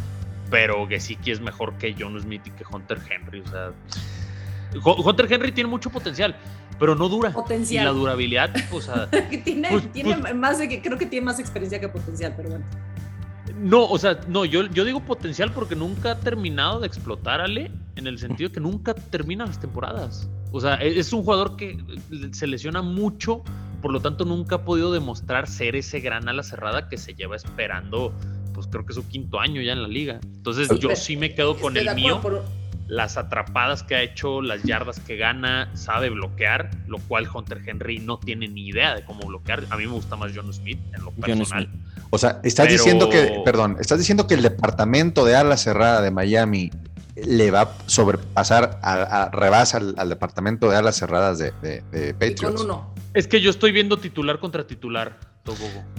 pero 0.50 0.88
Gesicki 0.88 1.31
es 1.31 1.39
mejor 1.39 1.73
que 1.77 1.95
John 1.97 2.19
Smith 2.19 2.41
y 2.45 2.51
que 2.51 2.63
Hunter 2.71 3.00
Henry, 3.09 3.41
o 3.41 3.47
sea, 3.47 3.71
Hunter 4.84 5.32
Henry 5.32 5.51
tiene 5.51 5.70
mucho 5.70 5.89
potencial, 5.89 6.36
pero 6.80 6.96
no 6.96 7.10
dura. 7.10 7.32
Potencial. 7.32 7.84
Y 7.84 7.86
la 7.86 7.94
durabilidad, 7.94 8.56
o 8.72 8.82
sea. 8.82 9.10
tiene, 9.44 9.70
pues, 9.70 9.92
tiene 9.92 10.18
pues 10.18 10.36
más 10.36 10.60
de 10.60 10.70
que 10.70 10.82
creo 10.82 10.98
que 10.98 11.06
tiene 11.06 11.25
más 11.25 11.39
experiencia 11.39 11.80
que 11.80 11.89
potencial, 11.89 12.34
pero 12.36 12.50
bueno. 12.50 12.65
No, 13.58 13.86
o 13.86 13.98
sea, 13.98 14.20
no, 14.27 14.46
yo, 14.46 14.65
yo 14.68 14.84
digo 14.84 15.00
potencial 15.01 15.51
porque 15.53 15.75
nunca 15.75 16.12
ha 16.12 16.20
terminado 16.20 16.80
de 16.80 16.88
explotar 16.88 17.39
Ale, 17.39 17.72
en 17.96 18.08
el 18.08 18.18
sentido 18.18 18.51
que 18.51 18.60
nunca 18.60 18.94
termina 18.94 19.46
las 19.46 19.60
temporadas. 19.60 20.27
O 20.51 20.60
sea, 20.60 20.75
e, 20.75 21.00
es 21.00 21.13
un 21.13 21.24
jugador 21.24 21.56
que 21.56 21.77
se 22.32 22.48
lesiona 22.48 22.82
mucho, 22.82 23.44
por 23.82 23.92
lo 23.92 24.01
tanto 24.01 24.25
nunca 24.25 24.56
ha 24.56 24.65
podido 24.65 24.92
demostrar 24.92 25.48
ser 25.48 25.75
ese 25.75 26.00
gran 26.00 26.27
ala 26.27 26.44
cerrada 26.44 26.89
que 26.89 26.98
se 26.98 27.13
lleva 27.13 27.36
esperando, 27.36 28.13
pues 28.53 28.68
creo 28.68 28.86
que 28.86 28.94
es 28.94 28.96
su 28.96 29.08
quinto 29.08 29.39
año 29.39 29.62
ya 29.62 29.74
en 29.74 29.84
la 29.84 29.88
liga. 29.88 30.20
Entonces 30.24 30.70
yo 30.80 30.96
sí 30.96 31.18
me 31.18 31.34
quedo 31.36 31.58
con 31.58 31.77
el 31.77 31.94
mío 31.96 32.22
las 32.93 33.17
atrapadas 33.17 33.81
que 33.81 33.95
ha 33.95 34.01
hecho, 34.01 34.41
las 34.41 34.62
yardas 34.63 35.00
que 35.00 35.17
gana, 35.17 35.69
sabe 35.73 36.09
bloquear, 36.09 36.69
lo 36.88 37.00
cual 37.00 37.27
Hunter 37.33 37.62
Henry 37.65 38.00
no 38.00 38.19
tiene 38.19 38.47
ni 38.47 38.67
idea 38.67 38.93
de 38.93 39.03
cómo 39.03 39.25
bloquear. 39.27 39.63
A 39.71 39.77
mí 39.77 39.88
me 39.88 39.93
gusta 39.93 40.15
más 40.15 40.31
John 40.35 40.53
Smith 40.53 40.79
en 40.93 41.03
lo 41.03 41.12
personal. 41.12 41.69
O 42.12 42.17
sea, 42.19 42.39
estás 42.43 42.69
diciendo 42.69 43.09
que, 43.09 43.41
perdón, 43.43 43.77
estás 43.79 43.97
diciendo 43.97 44.27
que 44.27 44.35
el 44.35 44.43
departamento 44.43 45.25
de 45.25 45.35
ala 45.35 45.57
cerrada 45.57 46.01
de 46.01 46.12
Miami 46.12 46.69
le 47.15 47.50
va 47.50 47.62
a 47.62 47.71
sobrepasar, 47.88 48.79
a, 48.83 49.29
rebasa 49.31 49.77
al, 49.77 50.09
departamento 50.09 50.69
de 50.69 50.77
alas 50.77 50.95
cerradas 50.95 51.39
de, 51.39 51.51
de, 51.62 52.13
Patriots. 52.13 52.62
Con 52.62 52.65
uno. 52.65 52.93
Es 53.15 53.27
que 53.27 53.41
yo 53.41 53.50
estoy 53.50 53.71
viendo 53.71 53.97
titular 53.97 54.39
contra 54.39 54.67
titular. 54.67 55.17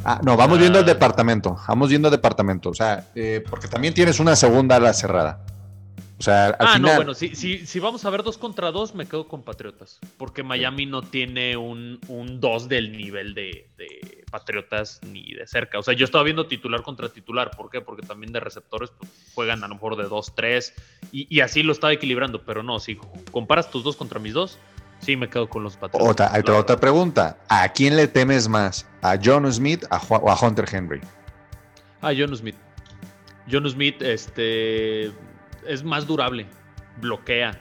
Ah, 0.05 0.21
no, 0.25 0.37
vamos 0.37 0.59
viendo 0.59 0.79
el 0.79 0.87
departamento, 0.87 1.57
vamos 1.69 1.91
viendo 1.91 2.09
el 2.09 2.13
departamento, 2.13 2.71
o 2.71 2.75
sea, 2.75 3.09
eh, 3.15 3.45
porque 3.49 3.69
también 3.69 3.93
tienes 3.93 4.19
una 4.19 4.37
segunda 4.37 4.77
ala 4.77 4.93
cerrada. 4.95 5.45
O 6.25 6.31
sea, 6.33 6.47
al 6.47 6.57
ah, 6.59 6.79
no, 6.79 6.97
bueno, 6.97 7.13
si, 7.13 7.35
si, 7.35 7.79
vamos 7.81 8.03
a 8.07 8.09
ver 8.09 8.23
dos 8.23 8.39
contra 8.39 8.73
dos, 8.73 8.95
me 8.95 9.05
quedo 9.05 9.29
con 9.29 9.43
Patriotas. 9.43 10.01
Porque 10.17 10.43
Miami 10.43 10.87
no 10.87 11.03
tiene 11.03 11.55
un, 11.59 12.01
un 12.09 12.41
dos 12.41 12.67
del 12.67 12.93
nivel 12.93 13.35
de, 13.35 14.25
Patriotas 14.31 15.03
ni 15.03 15.35
de 15.35 15.47
cerca. 15.47 15.79
O 15.79 15.83
sea, 15.83 15.93
yo 15.93 16.07
estaba 16.07 16.25
viendo 16.25 16.47
titular 16.47 16.81
contra 16.81 17.11
titular. 17.11 17.51
¿Por 17.51 17.69
qué? 17.69 17.83
Porque 17.83 18.07
también 18.07 18.33
de 18.33 18.41
receptores 18.41 18.91
pues, 18.99 19.13
juegan 19.35 19.63
a 19.65 19.69
lo 19.69 19.75
mejor 19.75 19.97
de 19.97 20.05
dos, 20.05 20.35
tres. 20.35 20.73
Y, 21.13 21.41
así 21.41 21.63
lo 21.63 21.73
estaba 21.73 21.93
equilibrando. 21.93 22.43
Pero 22.43 22.63
no, 22.63 22.81
si 22.81 22.99
comparas 23.31 23.71
tus 23.71 23.85
dos 23.85 23.95
contra 23.95 24.19
mis 24.19 24.33
dos, 24.33 24.59
sí 25.01 25.19
me 25.19 25.29
quedo 25.29 25.51
con 25.51 25.63
los 25.63 25.77
Patriotas. 25.77 26.09
Otra, 26.11 26.59
otra 26.59 26.81
pregunta. 26.81 27.37
¿A 27.51 27.69
quién 27.69 27.97
le 27.97 28.09
temes 28.09 28.49
más? 28.49 28.89
¿A 29.03 29.19
John 29.23 29.53
Smith 29.53 29.85
o 29.91 30.31
a 30.31 30.41
Hunter 30.41 30.65
Henry? 30.73 31.03
A 32.01 32.15
John 32.17 32.35
Smith. 32.35 32.57
John 33.47 33.69
Smith, 33.69 34.01
este 34.01 35.13
es 35.67 35.85
más 35.85 36.07
durable, 36.07 36.47
bloquea, 37.01 37.59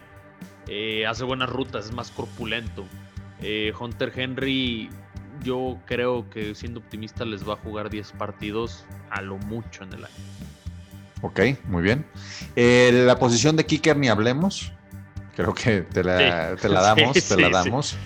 eh, 0.68 1.06
hace 1.06 1.24
buenas 1.24 1.50
rutas, 1.50 1.86
es 1.86 1.92
más 1.92 2.12
corpulento. 2.12 2.86
Eh, 3.42 3.74
Hunter 3.78 4.12
Henry, 4.16 4.90
yo 5.44 5.78
creo 5.86 6.30
que 6.30 6.56
siendo 6.56 6.80
optimista 6.80 7.26
les 7.26 7.48
va 7.48 7.54
a 7.54 7.58
jugar 7.58 7.90
10 7.90 8.14
partidos 8.14 8.86
a 9.10 9.22
lo 9.22 9.38
mucho 9.38 9.84
en 9.84 9.94
el 9.94 10.06
año. 10.06 10.14
Ok, 11.22 11.40
muy 11.66 11.84
bien. 11.84 12.06
Eh, 12.56 13.04
la 13.06 13.18
posición 13.18 13.56
de 13.56 13.66
kicker 13.66 13.98
ni 13.98 14.10
hablemos. 14.10 14.72
Creo 15.36 15.54
que 15.54 15.82
te 15.82 16.04
la, 16.04 16.56
damos, 16.56 17.14
te 17.28 17.38
la 17.38 17.50
damos. 17.50 17.98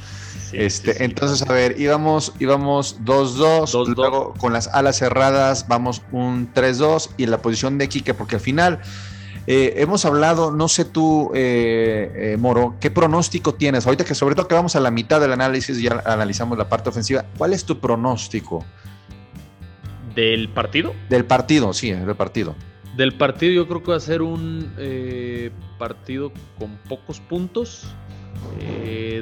este, 0.54 1.04
entonces, 1.04 1.48
a 1.48 1.52
ver, 1.52 1.80
íbamos, 1.80 2.34
íbamos 2.40 3.04
2-2, 3.04 3.96
luego 3.96 4.34
con 4.36 4.54
las 4.54 4.68
alas 4.70 4.98
cerradas 4.98 5.68
vamos 5.68 6.04
un 6.12 6.54
3-2 6.54 7.10
y 7.18 7.26
la 7.26 7.42
posición 7.42 7.78
de 7.78 7.90
kicker, 7.90 8.16
porque 8.16 8.36
al 8.36 8.42
final 8.42 8.80
eh, 9.48 9.76
hemos 9.78 10.04
hablado, 10.04 10.52
no 10.52 10.68
sé 10.68 10.84
tú, 10.84 11.32
eh, 11.34 12.34
eh, 12.34 12.38
Moro, 12.38 12.76
¿qué 12.82 12.92
pronóstico 12.92 13.54
tienes? 13.54 13.86
Ahorita 13.86 14.04
que 14.04 14.14
sobre 14.14 14.36
todo 14.36 14.50
que 14.50 14.56
vamos 14.56 14.76
a 14.76 14.82
la 14.82 14.92
mitad 14.92 15.22
del 15.22 15.32
análisis, 15.32 15.82
ya 15.82 16.04
analizamos 16.06 16.58
la 16.58 16.68
parte 16.68 16.90
ofensiva. 16.90 17.26
¿Cuál 17.38 17.54
es 17.54 17.64
tu 17.64 17.80
pronóstico? 17.80 18.66
¿Del 20.14 20.50
partido? 20.50 20.94
Del 21.10 21.24
partido, 21.24 21.72
sí, 21.72 21.92
del 21.92 22.16
partido. 22.16 22.56
Del 22.98 23.14
partido 23.14 23.54
yo 23.54 23.68
creo 23.68 23.84
que 23.84 23.92
va 23.92 23.98
a 23.98 24.02
ser 24.02 24.22
un 24.22 24.70
partido 25.78 26.34
con 26.60 26.78
pocos 26.90 27.22
puntos, 27.22 27.88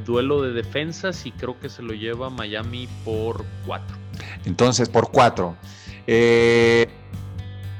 duelo 0.05 0.41
de 0.41 0.53
defensas 0.53 1.25
y 1.27 1.33
creo 1.33 1.59
que 1.59 1.69
se 1.69 1.83
lo 1.83 1.93
lleva 1.93 2.31
Miami 2.31 2.87
por 3.03 3.45
cuatro. 3.67 3.95
Entonces, 4.45 4.89
por 4.89 5.11
cuatro. 5.11 5.55
Eh, 6.07 6.87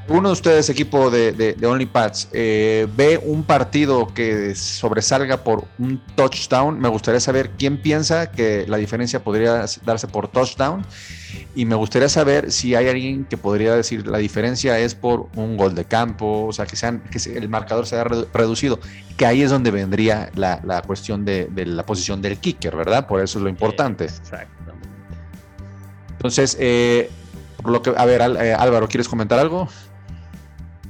uno 0.08 0.30
de 0.30 0.34
ustedes, 0.34 0.70
equipo 0.70 1.10
de, 1.10 1.32
de, 1.32 1.66
OnlyPads, 1.66 2.30
eh, 2.32 2.88
ve 2.96 3.20
un 3.24 3.44
partido 3.44 4.08
que 4.14 4.54
sobresalga 4.54 5.44
por 5.44 5.66
un 5.80 6.00
touchdown, 6.16 6.80
me 6.80 6.90
gustaría 6.90 7.20
saber 7.20 7.52
quién 7.58 7.82
piensa 7.82 8.32
que 8.32 8.66
la 8.68 8.78
diferencia 8.78 9.24
podría 9.24 9.66
darse 9.84 10.08
por 10.08 10.28
touchdown. 10.28 10.86
Y 11.56 11.66
me 11.66 11.76
gustaría 11.76 12.08
saber 12.08 12.52
si 12.52 12.76
hay 12.76 12.88
alguien 12.88 13.26
que 13.26 13.38
podría 13.38 13.76
decir 13.76 14.06
la 14.08 14.20
diferencia 14.20 14.78
es 14.80 14.94
por 14.94 15.28
un 15.36 15.58
gol 15.58 15.74
de 15.74 15.86
campo, 15.86 16.46
o 16.46 16.54
sea, 16.54 16.66
que, 16.66 16.76
sean, 16.76 17.02
que 17.02 17.18
el 17.38 17.50
marcador 17.50 17.88
se 17.88 17.96
haya 17.96 18.04
reducido, 18.34 18.80
que 19.18 19.26
ahí 19.26 19.42
es 19.42 19.50
donde 19.50 19.72
vendría 19.72 20.30
la, 20.36 20.82
cuestión 20.86 21.26
de, 21.26 21.50
la 21.66 21.86
posición 21.86 22.22
del 22.22 22.38
kicker, 22.38 22.76
¿verdad? 22.76 23.08
Por 23.08 23.22
eso 23.22 23.40
es 23.40 23.44
lo 23.44 23.50
importante. 23.50 24.06
Exactamente. 24.06 24.88
Entonces, 26.12 26.58
eh, 26.60 27.10
por 27.62 27.72
lo 27.72 27.82
que, 27.82 27.94
a 27.96 28.06
ver, 28.06 28.22
eh, 28.22 28.54
Álvaro, 28.54 28.88
¿quieres 28.88 29.08
comentar 29.08 29.40
algo? 29.40 29.68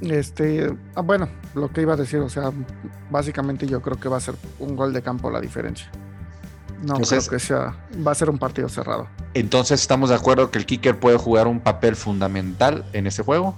Este, 0.01 0.75
ah, 0.95 1.01
bueno, 1.01 1.29
lo 1.53 1.71
que 1.71 1.81
iba 1.81 1.93
a 1.93 1.97
decir, 1.97 2.19
o 2.19 2.29
sea, 2.29 2.51
básicamente 3.09 3.65
yo 3.67 3.81
creo 3.81 3.97
que 3.99 4.09
va 4.09 4.17
a 4.17 4.21
ser 4.21 4.35
un 4.59 4.75
gol 4.75 4.93
de 4.93 5.01
campo 5.01 5.29
la 5.31 5.39
diferencia. 5.39 5.89
No 6.83 6.95
creo 6.95 7.27
que 7.27 7.39
sea, 7.39 7.75
va 8.05 8.11
a 8.11 8.15
ser 8.15 8.29
un 8.29 8.37
partido 8.37 8.67
cerrado. 8.69 9.07
Entonces, 9.33 9.81
¿estamos 9.81 10.09
de 10.09 10.15
acuerdo 10.15 10.51
que 10.51 10.59
el 10.59 10.65
kicker 10.65 10.99
puede 10.99 11.17
jugar 11.17 11.47
un 11.47 11.59
papel 11.59 11.95
fundamental 11.95 12.85
en 12.93 13.07
ese 13.07 13.23
juego? 13.23 13.55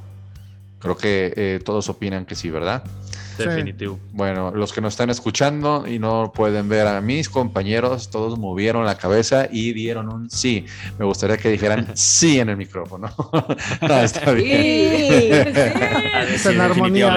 Creo 0.79 0.95
que 0.95 1.33
eh, 1.35 1.59
todos 1.65 1.89
opinan 1.89 2.25
que 2.25 2.35
sí, 2.35 2.49
¿verdad? 2.49 2.83
Definitivo. 3.37 3.99
Bueno, 4.11 4.51
los 4.51 4.73
que 4.73 4.81
nos 4.81 4.93
están 4.93 5.09
escuchando 5.09 5.85
y 5.87 5.99
no 5.99 6.31
pueden 6.33 6.69
ver 6.69 6.87
a 6.87 7.01
mis 7.01 7.29
compañeros, 7.29 8.09
todos 8.09 8.37
movieron 8.37 8.85
la 8.85 8.97
cabeza 8.97 9.47
y 9.51 9.73
dieron 9.73 10.11
un 10.11 10.29
sí. 10.29 10.65
Me 10.97 11.05
gustaría 11.05 11.37
que 11.37 11.49
dijeran 11.49 11.87
sí 11.95 12.39
en 12.39 12.49
el 12.49 12.57
micrófono. 12.57 13.09
no, 13.81 13.99
está 13.99 14.31
bien. 14.31 15.53
Sí, 16.37 16.49
en 16.49 16.61
armonía. 16.61 17.15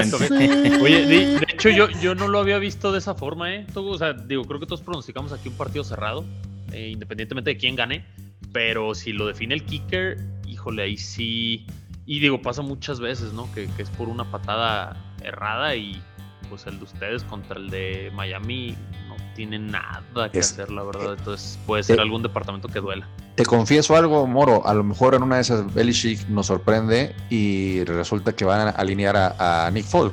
Oye, 0.80 1.06
de, 1.06 1.46
hecho, 1.52 1.68
yo, 1.70 1.88
yo 2.00 2.14
no 2.14 2.28
lo 2.28 2.38
había 2.38 2.58
visto 2.58 2.92
de 2.92 2.98
esa 2.98 3.14
forma, 3.14 3.54
¿eh? 3.54 3.66
o 3.74 3.98
sea, 3.98 4.12
digo, 4.12 4.44
creo 4.44 4.60
que 4.60 4.66
todos 4.66 4.82
pronosticamos 4.82 5.32
aquí 5.32 5.48
un 5.48 5.56
partido 5.56 5.84
cerrado, 5.84 6.24
eh, 6.72 6.90
independientemente 6.90 7.50
de 7.50 7.56
quién 7.56 7.76
gane. 7.76 8.04
Pero 8.52 8.94
si 8.94 9.12
lo 9.12 9.26
define 9.26 9.54
el 9.54 9.64
kicker, 9.64 10.18
híjole, 10.46 10.82
ahí 10.82 10.96
sí. 10.96 11.66
Y 12.06 12.18
digo, 12.18 12.42
pasa 12.42 12.62
muchas 12.62 12.98
veces, 12.98 13.32
¿no? 13.32 13.52
Que, 13.54 13.68
que 13.76 13.82
es 13.82 13.90
por 13.90 14.08
una 14.08 14.28
patada 14.30 14.96
errada 15.22 15.76
y 15.76 16.02
pues 16.50 16.66
el 16.66 16.78
de 16.78 16.84
ustedes 16.84 17.22
contra 17.24 17.56
el 17.56 17.70
de 17.70 18.10
Miami 18.14 18.76
no 19.08 19.16
tiene 19.34 19.58
nada 19.58 20.30
que 20.30 20.40
hacer, 20.40 20.70
la 20.70 20.82
verdad. 20.82 21.14
Entonces 21.16 21.58
puede 21.66 21.84
ser 21.84 22.00
algún 22.00 22.22
departamento 22.22 22.68
que 22.68 22.80
duela. 22.80 23.08
Te 23.36 23.46
confieso 23.46 23.96
algo, 23.96 24.26
Moro. 24.26 24.66
A 24.66 24.74
lo 24.74 24.84
mejor 24.84 25.14
en 25.14 25.22
una 25.22 25.36
de 25.36 25.42
esas 25.42 25.72
Belichick 25.72 26.28
nos 26.28 26.48
sorprende 26.48 27.14
y 27.30 27.84
resulta 27.84 28.34
que 28.34 28.44
van 28.44 28.68
a 28.68 28.70
alinear 28.72 29.16
a, 29.16 29.70
Nick 29.72 29.86
Folk. 29.86 30.12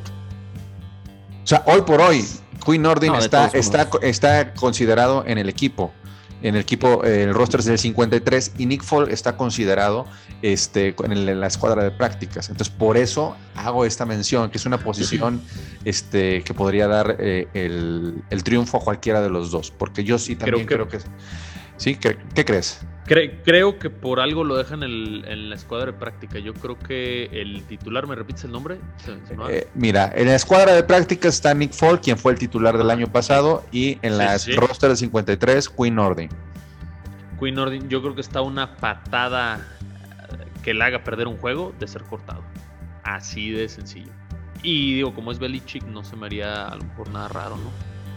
O 1.44 1.48
sea, 1.48 1.64
hoy 1.66 1.82
por 1.82 2.00
hoy, 2.00 2.24
Quinn 2.66 2.84
Nordin 2.84 3.16
está, 3.16 3.48
está, 3.48 3.90
está 4.02 4.54
considerado 4.54 5.24
en 5.26 5.38
el 5.38 5.50
equipo. 5.50 5.92
En 6.42 6.56
el 6.56 6.62
equipo, 6.62 7.04
el 7.04 7.34
roster 7.34 7.60
es 7.60 7.66
del 7.66 7.80
53 7.80 8.54
y 8.58 8.66
Nick 8.66 8.84
Fall 8.84 9.10
está 9.10 9.36
considerado 9.38 10.06
este, 10.42 10.96
en, 11.04 11.40
la 11.40 11.48
escuadra 11.48 11.84
de 11.84 11.92
prácticas. 11.92 12.50
Entonces, 12.50 12.74
por 12.74 12.98
eso 12.98 13.36
hago 13.56 13.86
esta 13.86 14.06
mención, 14.06 14.50
que 14.52 14.58
es 14.58 14.66
una 14.66 14.78
posición 14.78 15.42
este, 15.86 16.44
que 16.44 16.54
podría 16.54 16.88
dar 16.88 17.18
eh, 17.20 17.48
el, 17.54 18.44
triunfo 18.44 18.78
a 18.78 18.82
cualquiera 18.82 19.22
de 19.22 19.30
los 19.30 19.52
dos, 19.52 19.72
porque 19.72 20.04
yo 20.04 20.18
sí 20.20 20.36
también 20.36 20.66
creo 20.66 20.88
que... 20.88 21.00
¿Sí? 21.78 21.96
¿Qué, 21.96 22.18
crees? 22.46 22.80
Creo 23.08 23.80
que 23.80 23.90
por 23.90 24.20
algo 24.20 24.44
lo 24.44 24.58
dejan 24.58 24.84
en 24.84 25.50
la 25.50 25.56
escuadra 25.56 25.88
de 25.88 25.98
práctica. 25.98 26.40
Yo 26.40 26.54
creo 26.54 26.78
que 26.78 27.26
el 27.32 27.64
titular, 27.64 28.06
¿me 28.08 28.16
repites 28.16 28.44
el 28.44 28.52
nombre? 28.52 28.78
Eh, 29.50 29.68
mira, 29.74 30.12
en 30.16 30.28
la 30.28 30.36
escuadra 30.36 30.74
de 30.74 30.84
práctica 30.84 31.28
está 31.28 31.54
Nick 31.54 31.74
Fall, 31.74 32.02
quien 32.02 32.18
fue 32.18 32.34
el 32.34 32.40
titular 32.40 32.78
del 32.78 32.90
año 32.90 33.08
pasado, 33.08 33.64
y 33.72 33.98
en 34.02 34.18
la 34.18 34.38
roster 34.56 34.90
de 34.90 34.96
53, 34.98 35.70
Queen 35.70 35.96
Nordin. 35.96 36.30
Queen 37.40 37.56
Nordin, 37.56 37.88
yo 37.88 38.02
creo 38.02 38.14
que 38.14 38.22
está 38.22 38.42
una 38.42 38.76
patada 38.76 39.66
que 40.64 40.74
le 40.74 40.84
haga 40.84 41.04
perder 41.04 41.28
un 41.28 41.38
juego 41.38 41.74
de 41.80 41.88
ser 41.88 42.04
cortado. 42.04 42.44
Así 43.04 43.52
de 43.52 43.70
sencillo. 43.70 44.12
Y 44.64 44.96
digo, 44.96 45.14
como 45.14 45.32
es 45.32 45.40
Belichick, 45.40 45.84
no 45.86 46.04
se 46.04 46.16
me 46.18 46.26
haría 46.26 46.68
a 46.68 46.76
lo 46.76 46.84
mejor 46.84 47.10
nada 47.10 47.30
raro, 47.30 47.56
¿no? 47.56 47.72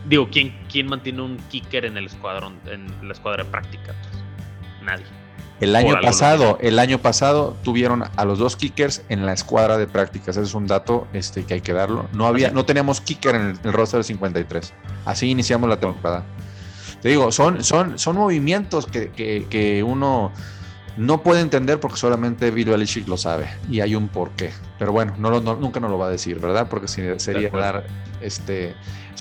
Digo, 0.09 0.28
¿quién, 0.32 0.59
quién 0.70 0.87
mantiene 0.87 1.20
un 1.23 1.37
kicker 1.50 1.85
en 1.85 1.97
el 1.97 2.06
escuadrón, 2.06 2.59
en 2.66 2.87
la 3.06 3.12
escuadra 3.12 3.44
de 3.44 3.50
práctica? 3.50 3.94
Nadie. 4.90 5.06
El 5.61 5.76
año 5.76 6.00
pasado, 6.00 6.56
el 6.62 6.78
año 6.78 6.99
pasado 6.99 7.54
tuvieron 7.62 8.04
a 8.16 8.25
los 8.25 8.38
dos 8.38 8.56
kickers 8.56 9.02
en 9.11 9.26
la 9.26 9.35
escuadra 9.35 9.76
de 9.76 9.87
prácticas. 9.87 10.37
Ese 10.37 10.47
es 10.47 10.54
un 10.54 10.66
dato 10.66 11.06
este, 11.12 11.44
que 11.44 11.54
hay 11.54 11.61
que 11.61 11.75
darlo. 11.75 12.09
No 12.14 12.26
había, 12.26 12.50
no 12.50 12.64
teníamos 12.64 13.02
kicker 13.02 13.35
en 13.35 13.59
el, 13.62 13.73
roster 13.73 13.99
de 13.99 14.04
53. 14.04 14.73
Así 15.04 15.28
iniciamos 15.28 15.68
la 15.68 15.78
temporada. 15.78 16.25
Te 17.02 17.11
digo, 17.11 17.30
son, 17.30 17.62
son, 17.62 17.99
son 17.99 18.16
movimientos 18.16 18.87
que, 18.87 19.11
que 19.11 19.82
uno 19.82 20.32
no 20.97 21.23
puede 21.23 21.40
entender 21.40 21.80
porque 21.80 21.97
solamente 21.97 22.50
Bill 22.50 22.70
Belichick 22.70 23.09
lo 23.09 23.16
sabe 23.16 23.49
y 23.70 23.80
hay 23.80 23.94
un 23.94 24.09
porqué. 24.09 24.50
Pero 24.78 24.92
bueno, 24.92 25.14
no, 25.18 25.40
nunca 25.40 25.80
nos 25.80 25.90
lo 25.90 25.99
va 25.99 26.06
a 26.06 26.11
decir, 26.11 26.40
¿verdad? 26.40 26.68
Porque 26.68 26.88
sería 26.88 27.50
dar 27.50 27.85
este, 28.20 28.74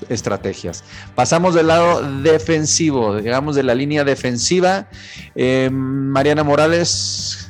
estrategias. 0.08 0.84
Pasamos 1.14 1.54
del 1.54 1.68
lado 1.68 2.02
defensivo, 2.22 3.16
digamos 3.16 3.56
de 3.56 3.62
la 3.62 3.74
línea 3.74 4.04
defensiva. 4.04 4.86
Eh, 5.34 5.68
Mariana 5.70 6.44
Morales. 6.44 7.46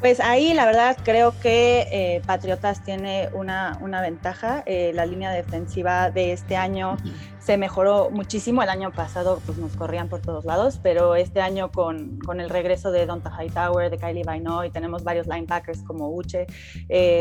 Pues 0.00 0.18
ahí 0.18 0.54
la 0.54 0.64
verdad 0.64 0.96
creo 1.04 1.38
que 1.42 1.86
eh, 1.92 2.22
Patriotas 2.26 2.82
tiene 2.82 3.28
una, 3.34 3.76
ventaja. 4.00 4.62
Eh, 4.64 4.92
la 4.94 5.04
línea 5.04 5.30
defensiva 5.30 6.10
de 6.10 6.32
este 6.32 6.56
año 6.56 6.96
se 7.38 7.58
mejoró 7.58 8.08
muchísimo. 8.10 8.62
El 8.62 8.70
año 8.70 8.92
pasado 8.92 9.42
pues 9.44 9.58
nos 9.58 9.76
corrían 9.76 10.08
por 10.08 10.22
todos 10.22 10.46
lados, 10.46 10.80
pero 10.82 11.16
este 11.16 11.42
año 11.42 11.70
con, 11.70 12.18
con 12.20 12.40
el 12.40 12.48
regreso 12.48 12.90
de 12.92 13.04
Donta 13.04 13.30
Hightower, 13.30 13.90
de 13.90 13.98
Kylie 13.98 14.24
Vaino 14.24 14.64
y 14.64 14.70
tenemos 14.70 15.04
varios 15.04 15.26
linebackers 15.26 15.82
como 15.82 16.08
Uche, 16.14 16.46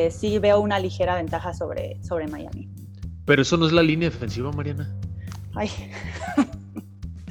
sí 0.10 0.40
veo 0.40 0.62
una 0.62 0.80
ligera 0.80 1.16
ventaja 1.16 1.54
sobre, 1.54 2.02
sobre 2.02 2.28
Miami. 2.28 2.70
Pero 3.30 3.44
eso 3.44 3.58
no 3.58 3.68
es 3.68 3.72
la 3.72 3.84
línea 3.84 4.10
defensiva, 4.10 4.52
Mariana. 4.52 4.90
Ay. 5.54 5.70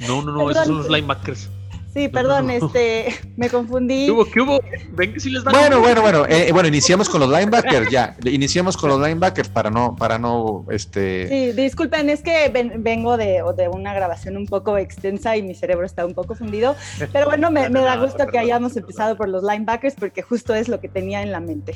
No, 0.07 0.21
no, 0.21 0.31
no, 0.31 0.49
esos 0.49 0.65
son 0.65 0.77
los 0.77 0.89
linebackers. 0.89 1.49
Sí, 1.93 2.07
perdón, 2.07 2.49
este, 2.51 3.13
me 3.35 3.49
confundí. 3.49 4.05
¿Qué 4.05 4.11
hubo? 4.11 4.23
¿Qué 4.23 4.39
hubo? 4.39 4.61
Ven 4.93 5.11
que 5.11 5.19
sí 5.19 5.29
les. 5.29 5.43
Bueno, 5.43 5.81
bueno, 5.81 6.01
bueno, 6.01 6.25
eh, 6.25 6.51
bueno, 6.53 6.69
iniciamos 6.69 7.09
con 7.09 7.19
los 7.19 7.29
linebackers 7.29 7.89
ya. 7.91 8.15
Iniciamos 8.23 8.77
con 8.77 8.91
los 8.91 9.01
linebackers 9.01 9.49
para 9.49 9.69
no, 9.69 9.97
para 9.97 10.17
no, 10.17 10.65
este. 10.69 11.27
Sí, 11.27 11.61
disculpen, 11.61 12.09
es 12.09 12.21
que 12.21 12.49
vengo 12.77 13.17
de, 13.17 13.43
de, 13.57 13.67
una 13.67 13.93
grabación 13.93 14.37
un 14.37 14.45
poco 14.45 14.77
extensa 14.77 15.35
y 15.35 15.43
mi 15.43 15.53
cerebro 15.53 15.85
está 15.85 16.05
un 16.05 16.13
poco 16.13 16.33
fundido. 16.33 16.77
Pero 17.11 17.25
bueno, 17.25 17.51
me, 17.51 17.67
da 17.67 17.97
gusto 17.97 18.25
que 18.27 18.39
hayamos 18.39 18.77
empezado 18.77 19.17
por 19.17 19.27
los 19.27 19.43
linebackers 19.43 19.95
porque 19.95 20.21
justo 20.21 20.55
es 20.55 20.69
lo 20.69 20.79
que 20.79 20.87
tenía 20.87 21.21
en 21.23 21.33
la 21.33 21.41
mente. 21.41 21.75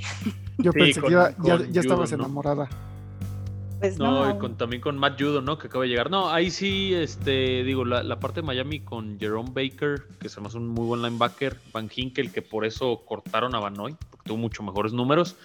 Yo 0.59 0.71
pensé 0.71 1.01
que 1.01 1.11
ya, 1.11 1.35
ya, 1.43 1.81
estabas 1.81 2.13
enamorada. 2.13 2.69
Pues 3.83 3.99
no, 3.99 4.29
y 4.29 4.37
con, 4.37 4.55
también 4.55 4.81
con 4.81 4.97
Matt 4.97 5.19
Judo, 5.19 5.41
¿no? 5.41 5.57
Que 5.57 5.67
acaba 5.67 5.83
de 5.83 5.89
llegar. 5.89 6.09
No, 6.09 6.29
ahí 6.29 6.49
sí, 6.51 6.93
este, 6.95 7.65
digo, 7.65 7.83
la, 7.83 8.17
parte 8.17 8.39
de 8.39 8.47
Miami 8.47 8.79
con 8.79 9.19
Jerome 9.19 9.49
Baker, 9.51 10.03
que 10.21 10.29
se 10.29 10.39
me 10.39 10.47
hace 10.47 10.55
un 10.55 10.69
muy 10.69 10.85
buen 10.85 11.01
linebacker, 11.01 11.59
Van 11.73 11.91
Hinkel, 11.93 12.31
que 12.31 12.41
por 12.41 12.63
eso 12.63 13.03
cortaron 13.05 13.55
a 13.55 13.59
Banoy, 13.59 13.97
porque 14.09 14.29
tuvo 14.29 14.37
mucho 14.37 14.63
mejores 14.63 14.93
números. 14.93 15.35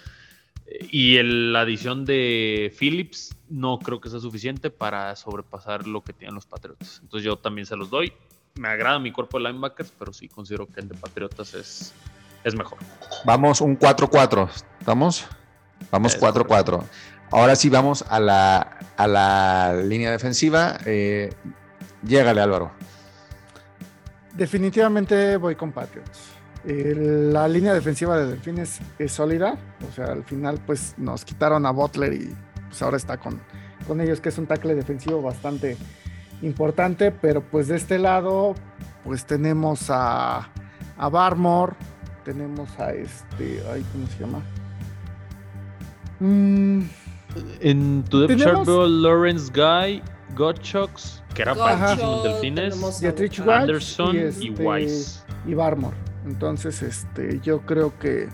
Y 0.88 1.20
la 1.20 1.62
adición 1.62 2.04
de 2.04 2.72
Phillips 2.78 3.34
no 3.48 3.80
creo 3.80 4.00
que 4.00 4.08
sea 4.08 4.20
suficiente 4.20 4.70
para 4.70 5.16
sobrepasar 5.16 5.88
lo 5.88 6.04
que 6.04 6.12
tienen 6.12 6.36
los 6.36 6.46
Patriotas. 6.46 7.00
Entonces 7.02 7.24
yo 7.24 7.38
también 7.38 7.66
se 7.66 7.74
los 7.74 7.90
doy. 7.90 8.12
Me 8.54 8.68
agrada 8.68 9.00
mi 9.00 9.10
cuerpo 9.10 9.40
de 9.40 9.48
linebackers, 9.48 9.92
pero 9.98 10.12
sí 10.12 10.28
considero 10.28 10.68
que 10.68 10.78
el 10.78 10.88
de 10.88 10.94
Patriotas 10.94 11.54
es, 11.54 11.92
es 12.44 12.54
mejor. 12.54 12.78
Vamos 13.24 13.60
un 13.60 13.76
4-4, 13.76 14.48
¿estamos? 14.78 15.26
Vamos 15.90 16.16
4-4. 16.20 16.84
Ahora 17.30 17.56
sí 17.56 17.68
vamos 17.68 18.04
a 18.08 18.20
la, 18.20 18.78
a 18.96 19.06
la 19.06 19.74
línea 19.84 20.10
defensiva. 20.10 20.78
Eh, 20.86 21.30
Álvaro. 22.14 22.70
Definitivamente 24.34 25.36
voy 25.36 25.54
con 25.56 25.72
Patriots. 25.72 26.30
la 26.64 27.48
línea 27.48 27.74
defensiva 27.74 28.16
de 28.16 28.28
Delfines 28.28 28.80
es 28.98 29.12
sólida. 29.12 29.58
O 29.88 29.92
sea, 29.94 30.06
al 30.06 30.24
final, 30.24 30.58
pues 30.64 30.94
nos 30.96 31.24
quitaron 31.24 31.66
a 31.66 31.70
Butler 31.70 32.12
y 32.14 32.34
pues 32.68 32.80
ahora 32.82 32.96
está 32.96 33.18
con, 33.18 33.40
con 33.86 34.00
ellos, 34.00 34.20
que 34.20 34.30
es 34.30 34.38
un 34.38 34.46
tackle 34.46 34.74
defensivo 34.74 35.20
bastante 35.20 35.76
importante. 36.40 37.10
Pero 37.10 37.42
pues 37.42 37.68
de 37.68 37.76
este 37.76 37.98
lado, 37.98 38.54
pues 39.04 39.26
tenemos 39.26 39.90
a, 39.90 40.48
a 40.96 41.08
Barmore, 41.08 41.74
tenemos 42.24 42.68
a 42.78 42.92
este, 42.92 43.62
ay, 43.72 43.84
¿cómo 43.92 44.06
se 44.06 44.18
llama? 44.18 44.42
Mm, 46.20 46.82
en 47.60 48.04
chart 48.08 48.66
veo 48.66 48.86
Lawrence 48.86 49.50
Guy, 49.52 50.02
Gottschalks, 50.36 51.22
que 51.34 51.42
era 51.42 51.54
para 51.54 51.94
los 51.94 52.24
delfines, 52.24 53.02
Anderson 53.46 54.16
y, 54.16 54.18
este, 54.18 54.62
Weiss. 54.62 55.24
Y 55.46 55.54
Barmore. 55.54 55.96
Entonces, 56.26 56.82
este, 56.82 57.40
yo 57.40 57.62
creo 57.62 57.98
que 57.98 58.28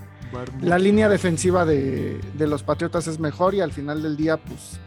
la 0.62 0.78
línea 0.78 1.08
defensiva 1.08 1.64
de, 1.64 2.20
los 2.38 2.62
Patriotas 2.62 3.06
es 3.06 3.18
mejor 3.18 3.54
y 3.54 3.60
al 3.60 3.72
final 3.72 4.02
del 4.02 4.16
día, 4.16 4.36
pues, 4.36 4.80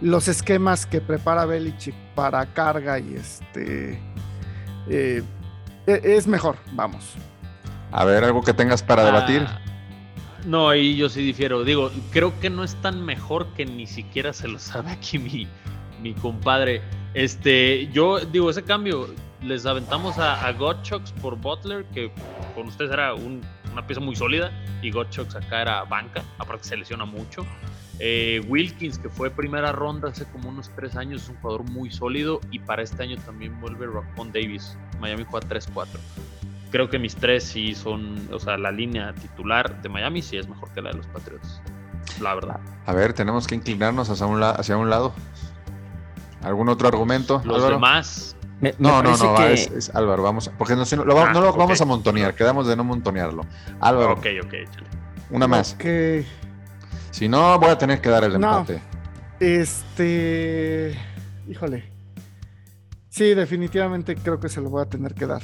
los 0.00 0.28
esquemas 0.28 0.86
que 0.86 1.00
prepara 1.00 1.44
Belichick 1.46 1.94
para 2.14 2.46
carga 2.52 2.98
y 2.98 3.14
este 3.14 4.00
eh, 4.88 5.22
e, 5.86 6.00
es 6.04 6.26
mejor, 6.26 6.56
vamos. 6.72 7.14
A 7.92 8.04
ver, 8.04 8.24
algo 8.24 8.42
que 8.42 8.52
tengas 8.52 8.82
para 8.82 9.02
ah, 9.02 9.06
debatir. 9.06 9.46
No, 10.44 10.68
ahí 10.68 10.96
yo 10.96 11.08
sí 11.08 11.22
difiero. 11.22 11.64
Digo, 11.64 11.90
creo 12.10 12.38
que 12.40 12.50
no 12.50 12.64
es 12.64 12.74
tan 12.82 13.04
mejor 13.04 13.46
que 13.54 13.64
ni 13.64 13.86
siquiera 13.86 14.32
se 14.32 14.46
lo 14.48 14.58
sabe 14.58 14.90
aquí 14.92 15.18
mi, 15.18 15.48
mi 16.02 16.12
compadre. 16.14 16.82
Este, 17.14 17.88
yo 17.92 18.20
digo, 18.20 18.50
ese 18.50 18.62
cambio, 18.62 19.08
les 19.42 19.64
aventamos 19.64 20.18
a, 20.18 20.46
a 20.46 20.54
por 21.22 21.36
Butler, 21.36 21.84
que 21.86 22.10
con 22.54 22.68
ustedes 22.68 22.90
era 22.90 23.14
una 23.14 23.86
pieza 23.86 24.00
muy 24.00 24.16
sólida, 24.16 24.52
y 24.82 24.90
Gottschalks 24.90 25.36
acá 25.36 25.62
era 25.62 25.84
banca, 25.84 26.22
aparte 26.38 26.64
se 26.64 26.76
lesiona 26.76 27.04
mucho. 27.04 27.46
Eh, 28.00 28.42
Wilkins, 28.48 28.98
que 28.98 29.08
fue 29.08 29.30
primera 29.30 29.70
ronda 29.70 30.08
hace 30.08 30.24
como 30.26 30.48
unos 30.48 30.70
tres 30.74 30.96
años, 30.96 31.22
es 31.22 31.28
un 31.28 31.36
jugador 31.36 31.62
muy 31.70 31.90
sólido, 31.90 32.40
y 32.50 32.58
para 32.58 32.82
este 32.82 33.02
año 33.02 33.16
también 33.24 33.58
vuelve 33.60 33.86
Rockon 33.86 34.32
Davis. 34.32 34.76
Miami 35.00 35.24
juega 35.24 35.48
3-4 35.48 35.86
creo 36.74 36.90
que 36.90 36.98
mis 36.98 37.14
tres 37.14 37.44
sí 37.44 37.72
son, 37.72 38.28
o 38.32 38.40
sea, 38.40 38.58
la 38.58 38.72
línea 38.72 39.14
titular 39.14 39.80
de 39.80 39.88
Miami 39.88 40.22
sí 40.22 40.38
es 40.38 40.48
mejor 40.48 40.72
que 40.72 40.82
la 40.82 40.90
de 40.90 40.96
los 40.96 41.06
Patriots. 41.06 41.62
La 42.20 42.34
verdad. 42.34 42.58
A 42.84 42.92
ver, 42.92 43.12
tenemos 43.12 43.46
que 43.46 43.54
inclinarnos 43.54 44.10
hacia 44.10 44.26
un, 44.26 44.42
hacia 44.42 44.76
un 44.76 44.90
lado. 44.90 45.14
¿Algún 46.42 46.68
otro 46.68 46.88
argumento? 46.88 47.40
Los 47.44 47.68
demás. 47.68 48.34
no, 48.80 49.04
no, 49.04 49.16
no, 49.16 49.38
es, 49.44 49.94
Álvaro, 49.94 50.24
vamos, 50.24 50.50
porque 50.58 50.74
no, 50.74 50.82
lo, 51.04 51.22
ah, 51.22 51.32
no 51.32 51.42
lo 51.42 51.52
vamos 51.52 51.80
a 51.80 51.84
montonear, 51.84 52.34
quedamos 52.34 52.66
de 52.66 52.74
no 52.74 52.82
montonearlo. 52.82 53.46
Álvaro. 53.78 54.14
Ok, 54.14 54.26
ok, 54.42 54.54
Una 55.30 55.46
más. 55.46 55.76
Si 57.12 57.28
no, 57.28 57.56
voy 57.56 57.70
a 57.70 57.78
tener 57.78 58.00
que 58.00 58.08
dar 58.08 58.24
el 58.24 58.34
empate. 58.34 58.82
Este. 59.38 60.98
Híjole. 61.48 61.92
Sí, 63.10 63.32
definitivamente 63.32 64.16
creo 64.16 64.40
que 64.40 64.48
se 64.48 64.60
lo 64.60 64.70
voy 64.70 64.82
a 64.82 64.86
tener 64.86 65.14
que 65.14 65.26
dar 65.26 65.42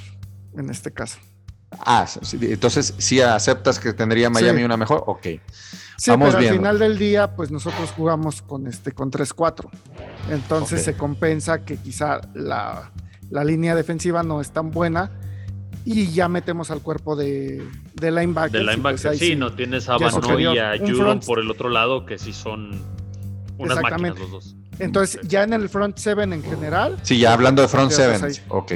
en 0.56 0.70
este 0.70 0.92
caso. 0.92 1.18
Ah, 1.72 2.06
entonces 2.40 2.94
si 2.98 3.20
aceptas 3.20 3.78
que 3.78 3.92
tendría 3.92 4.28
Miami 4.28 4.64
una 4.64 4.76
mejor, 4.76 5.04
ok. 5.06 5.22
Sí, 5.96 6.10
pero 6.18 6.38
al 6.38 6.48
final 6.48 6.78
del 6.78 6.98
día, 6.98 7.36
pues 7.36 7.50
nosotros 7.50 7.90
jugamos 7.92 8.42
con 8.42 8.66
este 8.66 8.92
con 8.92 9.10
3-4. 9.10 9.68
Entonces 10.30 10.82
se 10.82 10.96
compensa 10.96 11.64
que 11.64 11.76
quizá 11.76 12.20
la, 12.34 12.90
línea 13.44 13.74
defensiva 13.74 14.22
no 14.22 14.40
es 14.40 14.50
tan 14.50 14.70
buena 14.70 15.12
y 15.84 16.10
ya 16.10 16.28
metemos 16.28 16.70
al 16.70 16.80
cuerpo 16.80 17.14
de, 17.16 17.64
de 17.94 18.10
linebacker. 18.10 18.52
De 18.52 18.64
linebacker, 18.64 19.02
pues 19.02 19.18
sí, 19.18 19.36
no 19.36 19.52
tienes 19.52 19.88
a 19.88 19.96
Bano 19.98 20.40
y 20.40 20.58
a 20.58 20.76
Judon 20.78 21.20
por 21.20 21.38
el 21.38 21.50
otro 21.50 21.68
lado, 21.68 22.04
que 22.04 22.18
sí 22.18 22.32
son 22.32 22.82
unas 23.58 23.80
máquinas 23.80 24.18
los 24.18 24.30
dos. 24.30 24.56
Entonces, 24.78 25.20
ya 25.22 25.42
en 25.42 25.52
el 25.52 25.68
front 25.68 25.98
seven 25.98 26.32
en 26.32 26.42
general. 26.42 26.98
Sí, 27.02 27.18
ya 27.18 27.34
hablando 27.34 27.62
de 27.62 27.68
front 27.68 27.92
seven, 27.92 28.32
ok. 28.48 28.72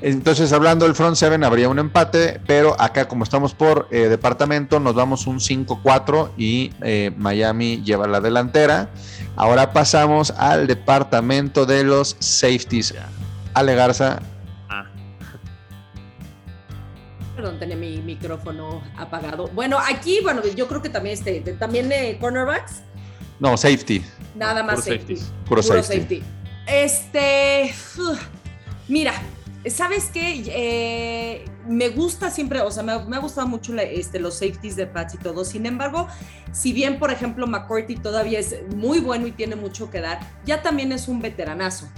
Entonces, 0.00 0.52
hablando 0.52 0.84
del 0.86 0.94
front 0.94 1.16
seven, 1.16 1.42
habría 1.42 1.68
un 1.68 1.78
empate, 1.78 2.40
pero 2.46 2.80
acá, 2.80 3.08
como 3.08 3.24
estamos 3.24 3.52
por 3.54 3.88
eh, 3.90 4.08
departamento, 4.08 4.78
nos 4.78 4.94
vamos 4.94 5.26
un 5.26 5.40
5-4 5.40 6.30
y 6.36 6.72
eh, 6.82 7.12
Miami 7.16 7.82
lleva 7.82 8.06
la 8.06 8.20
delantera. 8.20 8.90
Ahora 9.34 9.72
pasamos 9.72 10.30
al 10.30 10.68
departamento 10.68 11.66
de 11.66 11.82
los 11.82 12.16
safeties. 12.20 12.94
Ale 13.54 13.74
Garza. 13.74 14.20
Ah. 14.68 14.86
Perdón, 17.34 17.58
tenía 17.58 17.76
mi 17.76 17.98
micrófono 17.98 18.82
apagado. 18.96 19.48
Bueno, 19.48 19.78
aquí, 19.78 20.20
bueno, 20.22 20.42
yo 20.54 20.68
creo 20.68 20.80
que 20.80 20.90
también 20.90 21.14
este, 21.14 21.40
también 21.54 21.90
cornerbacks. 22.20 22.82
No, 23.40 23.56
safety. 23.56 24.04
Nada 24.36 24.62
más 24.62 24.84
safety. 24.84 25.16
Puro, 25.44 25.62
safety. 25.62 26.22
Este, 26.66 27.74
mira, 28.88 29.14
¿Sabes 29.66 30.10
qué? 30.12 30.44
Eh, 30.46 31.44
me 31.66 31.88
gusta 31.88 32.30
siempre, 32.30 32.60
o 32.60 32.70
sea, 32.70 32.82
me, 32.82 32.92
ha 32.92 33.18
gustado 33.18 33.46
mucho 33.46 33.74
este, 33.74 34.20
los 34.20 34.34
safeties 34.34 34.76
de 34.76 34.86
Pats 34.86 35.14
y 35.14 35.18
todo. 35.18 35.44
Sin 35.44 35.66
embargo, 35.66 36.06
si 36.52 36.72
bien, 36.72 36.98
por 36.98 37.10
ejemplo, 37.10 37.46
McCourty 37.46 37.96
todavía 37.96 38.38
es 38.38 38.56
muy 38.74 39.00
bueno 39.00 39.26
y 39.26 39.32
tiene 39.32 39.56
mucho 39.56 39.90
que 39.90 40.00
dar, 40.00 40.20
ya 40.44 40.62
también 40.62 40.92
es 40.92 41.08
un 41.08 41.20
veteranazo. 41.20 41.88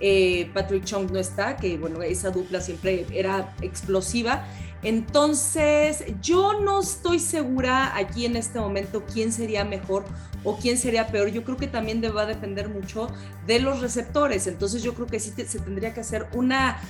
Eh, 0.00 0.50
Patrick 0.54 0.84
Chung 0.84 1.10
no 1.12 1.18
está, 1.18 1.56
que 1.56 1.76
bueno, 1.76 2.02
esa 2.02 2.30
dupla 2.30 2.60
siempre 2.60 3.06
era 3.12 3.54
explosiva. 3.60 4.46
Entonces, 4.82 6.04
yo 6.22 6.60
no 6.60 6.80
estoy 6.80 7.18
segura 7.18 7.96
aquí 7.96 8.24
en 8.24 8.36
este 8.36 8.58
momento 8.58 9.04
quién 9.12 9.32
sería 9.32 9.64
mejor 9.64 10.04
o 10.42 10.56
quién 10.56 10.78
sería 10.78 11.08
peor. 11.08 11.28
Yo 11.28 11.44
creo 11.44 11.56
que 11.56 11.66
también 11.66 12.02
va 12.16 12.22
a 12.22 12.26
depender 12.26 12.68
mucho 12.68 13.08
de 13.46 13.60
los 13.60 13.80
receptores. 13.80 14.46
Entonces, 14.46 14.82
yo 14.82 14.94
creo 14.94 15.06
que 15.06 15.20
sí 15.20 15.32
se 15.36 15.58
tendría 15.58 15.92
que 15.92 16.00
hacer 16.00 16.28
una 16.32 16.80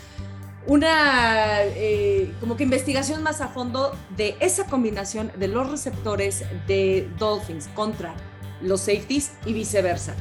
una 0.67 1.63
eh, 1.63 2.33
como 2.39 2.57
que 2.57 2.65
investigación 2.65 3.23
más 3.23 3.41
a 3.41 3.49
fondo 3.49 3.97
de 4.17 4.37
esa 4.41 4.67
combinación 4.67 5.33
de 5.39 5.49
los 5.49 5.71
receptores 5.71 6.45
de 6.67 7.09
Dolphins 7.19 7.69
contra 7.75 8.15
los 8.61 8.81
safeties 8.83 9.33
y 9.47 9.53
viceversa. 9.53 10.15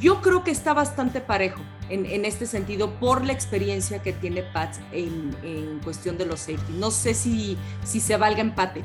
Yo 0.00 0.22
creo 0.22 0.44
que 0.44 0.50
está 0.50 0.72
bastante 0.74 1.20
parejo 1.20 1.60
en, 1.88 2.24
este 2.24 2.46
sentido 2.46 2.90
por 3.00 3.24
la 3.24 3.32
experiencia 3.32 4.02
que 4.02 4.12
tiene 4.12 4.42
Pats 4.42 4.80
en, 4.92 5.80
cuestión 5.82 6.16
de 6.18 6.26
los 6.26 6.40
safeties. 6.40 6.70
No 6.78 6.90
sé 6.90 7.14
si, 7.14 7.56
si 7.84 8.00
se 8.00 8.16
valga 8.16 8.40
empate. 8.40 8.84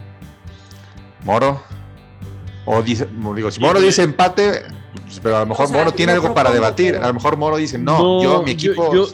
Moro. 1.23 1.61
O 2.65 2.81
dice, 2.81 3.07
digo, 3.35 3.49
si 3.49 3.59
Moro 3.59 3.79
dice 3.79 4.03
empate, 4.03 4.63
pues, 5.03 5.19
pero 5.21 5.37
a 5.37 5.39
lo 5.39 5.47
mejor 5.47 5.71
Moro 5.71 5.91
tiene 5.91 6.11
algo 6.11 6.33
para 6.33 6.51
debatir. 6.51 6.95
A 6.95 7.07
lo 7.07 7.13
mejor 7.15 7.37
Moro 7.37 7.57
dice, 7.57 7.77
no, 7.77 8.21
yo, 8.21 8.43
mi 8.43 8.51
equipo. 8.51 8.93
Yo, 8.93 9.07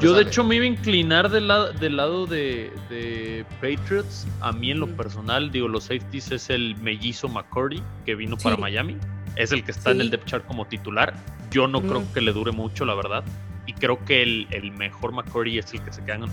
yo, 0.00 0.12
de 0.14 0.22
hecho, 0.22 0.42
me 0.42 0.56
iba 0.56 0.64
a 0.64 0.68
inclinar 0.68 1.30
del, 1.30 1.48
lado, 1.48 1.72
del 1.72 1.96
lado 1.96 2.26
de, 2.26 3.44
Patriots. 3.60 4.26
A 4.40 4.52
mí, 4.52 4.70
en 4.70 4.80
lo 4.80 4.88
personal, 4.96 5.50
digo, 5.50 5.68
los 5.68 5.84
safeties 5.84 6.32
es 6.32 6.50
el 6.50 6.76
mellizo 6.76 7.28
McCurdy 7.28 7.82
que 8.04 8.14
vino 8.14 8.36
para 8.36 8.56
Miami. 8.56 8.96
Es 9.36 9.52
el 9.52 9.64
que 9.64 9.72
está 9.72 9.90
en 9.90 10.00
el 10.00 10.10
depth 10.10 10.26
chart 10.26 10.46
como 10.46 10.66
titular. 10.66 11.14
Yo 11.50 11.66
no 11.66 11.80
creo 11.82 12.04
que 12.12 12.20
le 12.20 12.32
dure 12.32 12.52
mucho, 12.52 12.84
la 12.84 12.94
verdad. 12.94 13.24
Y 13.66 13.72
creo 13.72 14.04
que 14.04 14.22
el, 14.22 14.46
el 14.50 14.72
mejor 14.72 15.12
McCurdy 15.12 15.58
es 15.58 15.72
el 15.72 15.82
que 15.82 15.92
se 15.92 16.04
quedan 16.04 16.24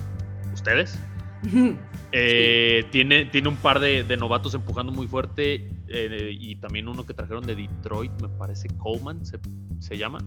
ustedes. 0.53 0.99
Eh, 2.13 2.83
tiene, 2.91 3.23
tiene 3.23 3.47
un 3.47 3.55
par 3.55 3.79
de, 3.79 4.03
novatos 4.17 4.53
empujando 4.53 4.91
muy 4.91 5.07
fuerte 5.07 5.69
eh, 5.87 6.35
y 6.37 6.57
también 6.57 6.89
uno 6.89 7.05
que 7.05 7.13
trajeron 7.13 7.45
de 7.45 7.55
Detroit, 7.55 8.11
me 8.21 8.27
parece 8.27 8.67
Coleman, 8.67 9.21
se, 9.25 9.97
llama, 9.97 10.19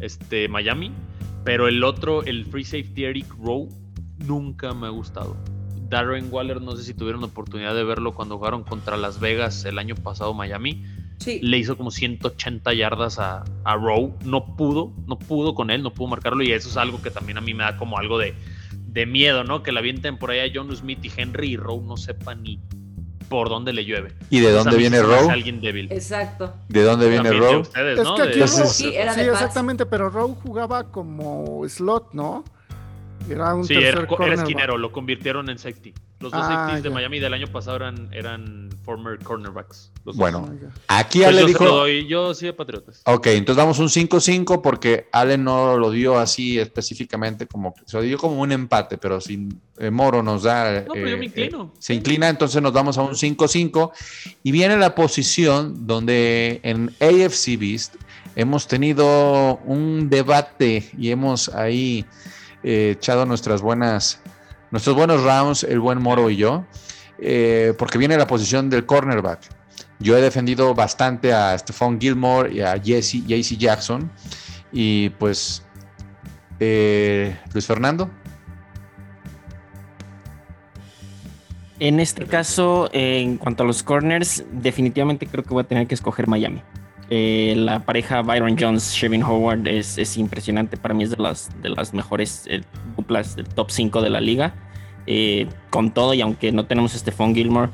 este, 0.00 0.48
Miami. 0.48 0.90
Pero 1.44 1.68
el 1.68 1.84
otro, 1.84 2.24
el 2.24 2.44
free 2.44 2.64
safety 2.64 3.04
Eric 3.04 3.32
Rowe, 3.40 3.68
nunca 4.16 4.74
me 4.74 4.88
ha 4.88 4.90
gustado. 4.90 5.36
Darren 5.88 6.26
Waller, 6.28 6.60
no 6.60 6.74
sé 6.74 6.82
si 6.82 6.92
tuvieron 6.92 7.20
la 7.20 7.28
oportunidad 7.28 7.76
de 7.76 7.84
verlo 7.84 8.14
cuando 8.14 8.36
jugaron 8.36 8.64
contra 8.64 8.96
Las 8.96 9.20
Vegas 9.20 9.64
el 9.64 9.78
año 9.78 9.94
pasado 9.94 10.34
Miami. 10.34 10.84
Sí. 11.18 11.40
Le 11.42 11.58
hizo 11.58 11.76
como 11.76 11.90
180 11.90 12.72
yardas 12.74 13.18
a, 13.18 13.44
a 13.64 13.74
Rowe. 13.76 14.14
No 14.24 14.56
pudo, 14.56 14.92
no 15.06 15.18
pudo 15.18 15.54
con 15.54 15.70
él, 15.70 15.82
no 15.82 15.92
pudo 15.92 16.08
marcarlo. 16.08 16.42
Y 16.42 16.52
eso 16.52 16.68
es 16.68 16.76
algo 16.76 17.02
que 17.02 17.10
también 17.10 17.38
a 17.38 17.40
mí 17.40 17.54
me 17.54 17.64
da 17.64 17.76
como 17.76 17.98
algo 17.98 18.18
de, 18.18 18.34
de 18.72 19.06
miedo, 19.06 19.44
¿no? 19.44 19.62
Que 19.62 19.72
la 19.72 19.80
avienten 19.80 20.16
por 20.18 20.30
allá 20.30 20.50
John 20.54 20.74
Smith 20.74 21.04
y 21.04 21.12
Henry 21.16 21.52
y 21.52 21.56
Rowe 21.56 21.82
no 21.82 21.96
sepan 21.96 22.42
ni 22.42 22.60
por 23.28 23.48
dónde 23.48 23.72
le 23.72 23.84
llueve. 23.84 24.12
¿Y 24.30 24.40
de 24.40 24.50
dónde 24.50 24.76
viene 24.76 25.02
Rowe? 25.02 25.30
Alguien 25.30 25.60
débil. 25.60 25.90
Exacto. 25.92 26.54
¿De 26.68 26.82
dónde 26.82 27.08
viene 27.08 27.30
Rowe? 27.30 27.62
es 27.62 27.68
que 27.70 28.22
aquí 28.22 28.40
Rowe, 28.40 28.66
sí, 28.66 28.92
exactamente, 28.96 29.86
pero 29.86 30.08
Rowe 30.08 30.34
jugaba 30.42 30.90
como 30.90 31.66
slot, 31.68 32.12
¿no? 32.12 32.44
Era 33.28 33.54
un 33.54 33.64
sí, 33.64 33.74
era, 33.74 34.06
era, 34.20 34.34
esquinero, 34.34 34.78
lo 34.78 34.90
convirtieron 34.90 35.50
en 35.50 35.58
safety. 35.58 35.92
Los 36.20 36.32
dos 36.32 36.40
ah, 36.42 36.48
safeties 36.48 36.82
de 36.82 36.90
Miami 36.90 37.20
del 37.20 37.32
año 37.32 37.46
pasado 37.46 37.76
eran, 37.76 38.08
eran 38.12 38.70
former 38.82 39.18
cornerbacks. 39.20 39.92
bueno, 40.02 40.50
aquí 40.88 41.18
pues 41.18 41.28
Ale 41.28 41.44
dijo. 41.44 41.86
yo 41.86 42.34
sí 42.34 42.46
de 42.46 42.52
Patriotas. 42.52 43.02
Ok, 43.04 43.28
entonces 43.28 43.56
damos 43.56 43.78
un 43.78 43.88
5-5 43.88 44.60
porque 44.60 45.08
Ale 45.12 45.38
no 45.38 45.76
lo 45.76 45.92
dio 45.92 46.18
así 46.18 46.58
específicamente, 46.58 47.46
como 47.46 47.72
se 47.86 47.96
lo 47.96 48.02
dio 48.02 48.18
como 48.18 48.40
un 48.40 48.50
empate, 48.50 48.98
pero 48.98 49.20
si 49.20 49.48
eh, 49.78 49.90
Moro 49.90 50.22
nos 50.22 50.42
da. 50.42 50.80
No, 50.80 50.94
pero 50.94 51.08
yo 51.08 51.18
me 51.18 51.24
eh, 51.24 51.26
inclino. 51.26 51.72
se 51.78 51.94
inclina, 51.94 52.28
entonces 52.28 52.60
nos 52.60 52.72
damos 52.72 52.98
a 52.98 53.02
un 53.02 53.14
5-5 53.14 53.92
y 54.42 54.50
viene 54.50 54.76
la 54.76 54.96
posición 54.96 55.86
donde 55.86 56.60
en 56.64 56.88
AFC 57.00 57.56
Beast 57.58 57.94
hemos 58.34 58.66
tenido 58.66 59.58
un 59.66 60.10
debate 60.10 60.90
y 60.98 61.10
hemos 61.10 61.48
ahí 61.50 62.04
eh, 62.64 62.94
echado 62.96 63.24
nuestras 63.24 63.62
buenas 63.62 64.20
nuestros 64.70 64.96
buenos 64.96 65.22
rounds, 65.22 65.64
el 65.64 65.80
buen 65.80 66.02
Moro 66.02 66.30
y 66.30 66.36
yo, 66.36 66.64
eh, 67.18 67.74
porque 67.78 67.98
viene 67.98 68.16
la 68.16 68.26
posición 68.26 68.70
del 68.70 68.86
cornerback. 68.86 69.40
Yo 70.00 70.16
he 70.16 70.20
defendido 70.20 70.74
bastante 70.74 71.32
a 71.32 71.56
Stephon 71.58 72.00
Gilmore 72.00 72.52
y 72.52 72.60
a 72.60 72.80
Jesse, 72.80 73.24
JC 73.26 73.56
Jackson. 73.56 74.10
Y 74.70 75.10
pues, 75.10 75.64
eh, 76.60 77.36
Luis 77.52 77.66
Fernando. 77.66 78.10
En 81.80 82.00
este 82.00 82.26
caso, 82.26 82.90
en 82.92 83.38
cuanto 83.38 83.62
a 83.62 83.66
los 83.66 83.82
corners, 83.82 84.44
definitivamente 84.52 85.26
creo 85.26 85.44
que 85.44 85.50
voy 85.50 85.62
a 85.62 85.66
tener 85.66 85.86
que 85.86 85.94
escoger 85.94 86.26
Miami. 86.26 86.62
Eh, 87.10 87.54
la 87.56 87.80
pareja 87.80 88.20
Byron 88.20 88.56
Jones, 88.58 88.92
Shevin 88.92 89.22
Howard 89.22 89.66
es, 89.66 90.16
impresionante. 90.16 90.76
Para 90.76 90.94
mí 90.94 91.04
es 91.04 91.10
de 91.10 91.16
las, 91.16 91.50
de 91.62 91.70
las 91.70 91.94
mejores 91.94 92.44
eh, 92.48 92.62
duplas 92.96 93.36
del 93.36 93.46
top 93.48 93.70
5 93.70 94.02
de 94.02 94.10
la 94.10 94.20
liga. 94.20 94.54
Eh, 95.06 95.46
con 95.70 95.92
todo, 95.92 96.12
y 96.12 96.20
aunque 96.20 96.52
no 96.52 96.66
tenemos 96.66 96.94
a 96.94 96.98
Stephon 96.98 97.34
Gilmore, 97.34 97.70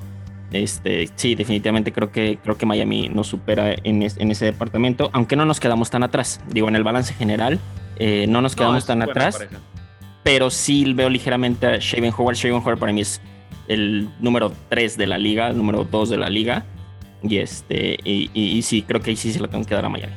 este, 0.53 1.11
sí, 1.17 1.35
definitivamente 1.35 1.93
creo 1.93 2.13
que, 2.13 2.39
creo 2.41 2.57
que 2.57 2.65
Miami 2.65 3.09
nos 3.09 3.27
supera 3.27 3.75
en, 3.83 4.03
ese 4.03 4.45
departamento, 4.45 5.11
aunque 5.13 5.35
no 5.35 5.45
nos 5.45 5.59
quedamos 5.59 5.91
tan 5.91 6.05
atrás. 6.05 6.41
Digo, 6.49 6.69
en 6.69 6.77
el 6.77 6.85
balance 6.85 7.13
general, 7.13 7.59
no 8.29 8.41
nos 8.41 8.55
quedamos 8.55 8.87
tan 8.87 9.03
atrás. 9.03 9.45
Pero 10.23 10.49
sí 10.49 10.95
veo 10.95 11.11
ligeramente 11.11 11.67
a 11.67 11.77
Shaven 11.79 12.13
Howard. 12.17 12.37
Shaven 12.37 12.63
Howard 12.63 12.79
para 12.79 12.93
mí 12.93 13.01
es 13.01 13.21
el 13.67 14.09
número 14.21 14.53
3 14.69 14.97
de 14.97 15.07
la 15.09 15.19
liga, 15.19 15.49
el 15.49 15.57
número 15.57 15.85
2 15.85 16.11
de 16.11 16.17
la 16.19 16.31
liga. 16.31 16.65
Y 17.27 17.39
este, 17.39 17.99
y, 18.05 18.63
sí, 18.63 18.83
creo 18.83 19.01
que 19.01 19.11
ahí 19.11 19.17
sí 19.17 19.33
se 19.33 19.41
lo 19.41 19.49
tengo 19.49 19.65
que 19.65 19.75
dar 19.75 19.85
a 19.85 19.89
Miami. 19.89 20.13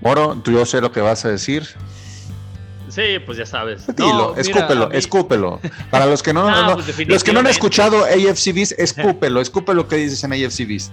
Moro, 0.00 0.36
tú 0.42 0.50
yo 0.50 0.66
sé 0.66 0.80
lo 0.80 0.90
que 0.90 1.00
vas 1.00 1.24
a 1.24 1.28
decir. 1.28 1.64
Sí, 2.88 3.18
pues 3.24 3.38
ya 3.38 3.46
sabes. 3.46 3.86
Dilo, 3.96 4.36
escúpelo, 4.36 4.90
escúpelo. 4.90 5.60
Para 5.90 6.06
los 6.06 6.22
que 6.22 6.32
no, 6.34 6.44
pues 6.74 7.08
los 7.08 7.24
que 7.24 7.32
no 7.32 7.40
han 7.40 7.46
escuchado 7.46 8.04
AFCBs, 8.04 8.72
escúpelo, 8.72 9.40
escúpelo 9.40 9.86
que 9.86 9.96
dices 9.96 10.22
en 10.24 10.32
AFCBs. 10.32 10.90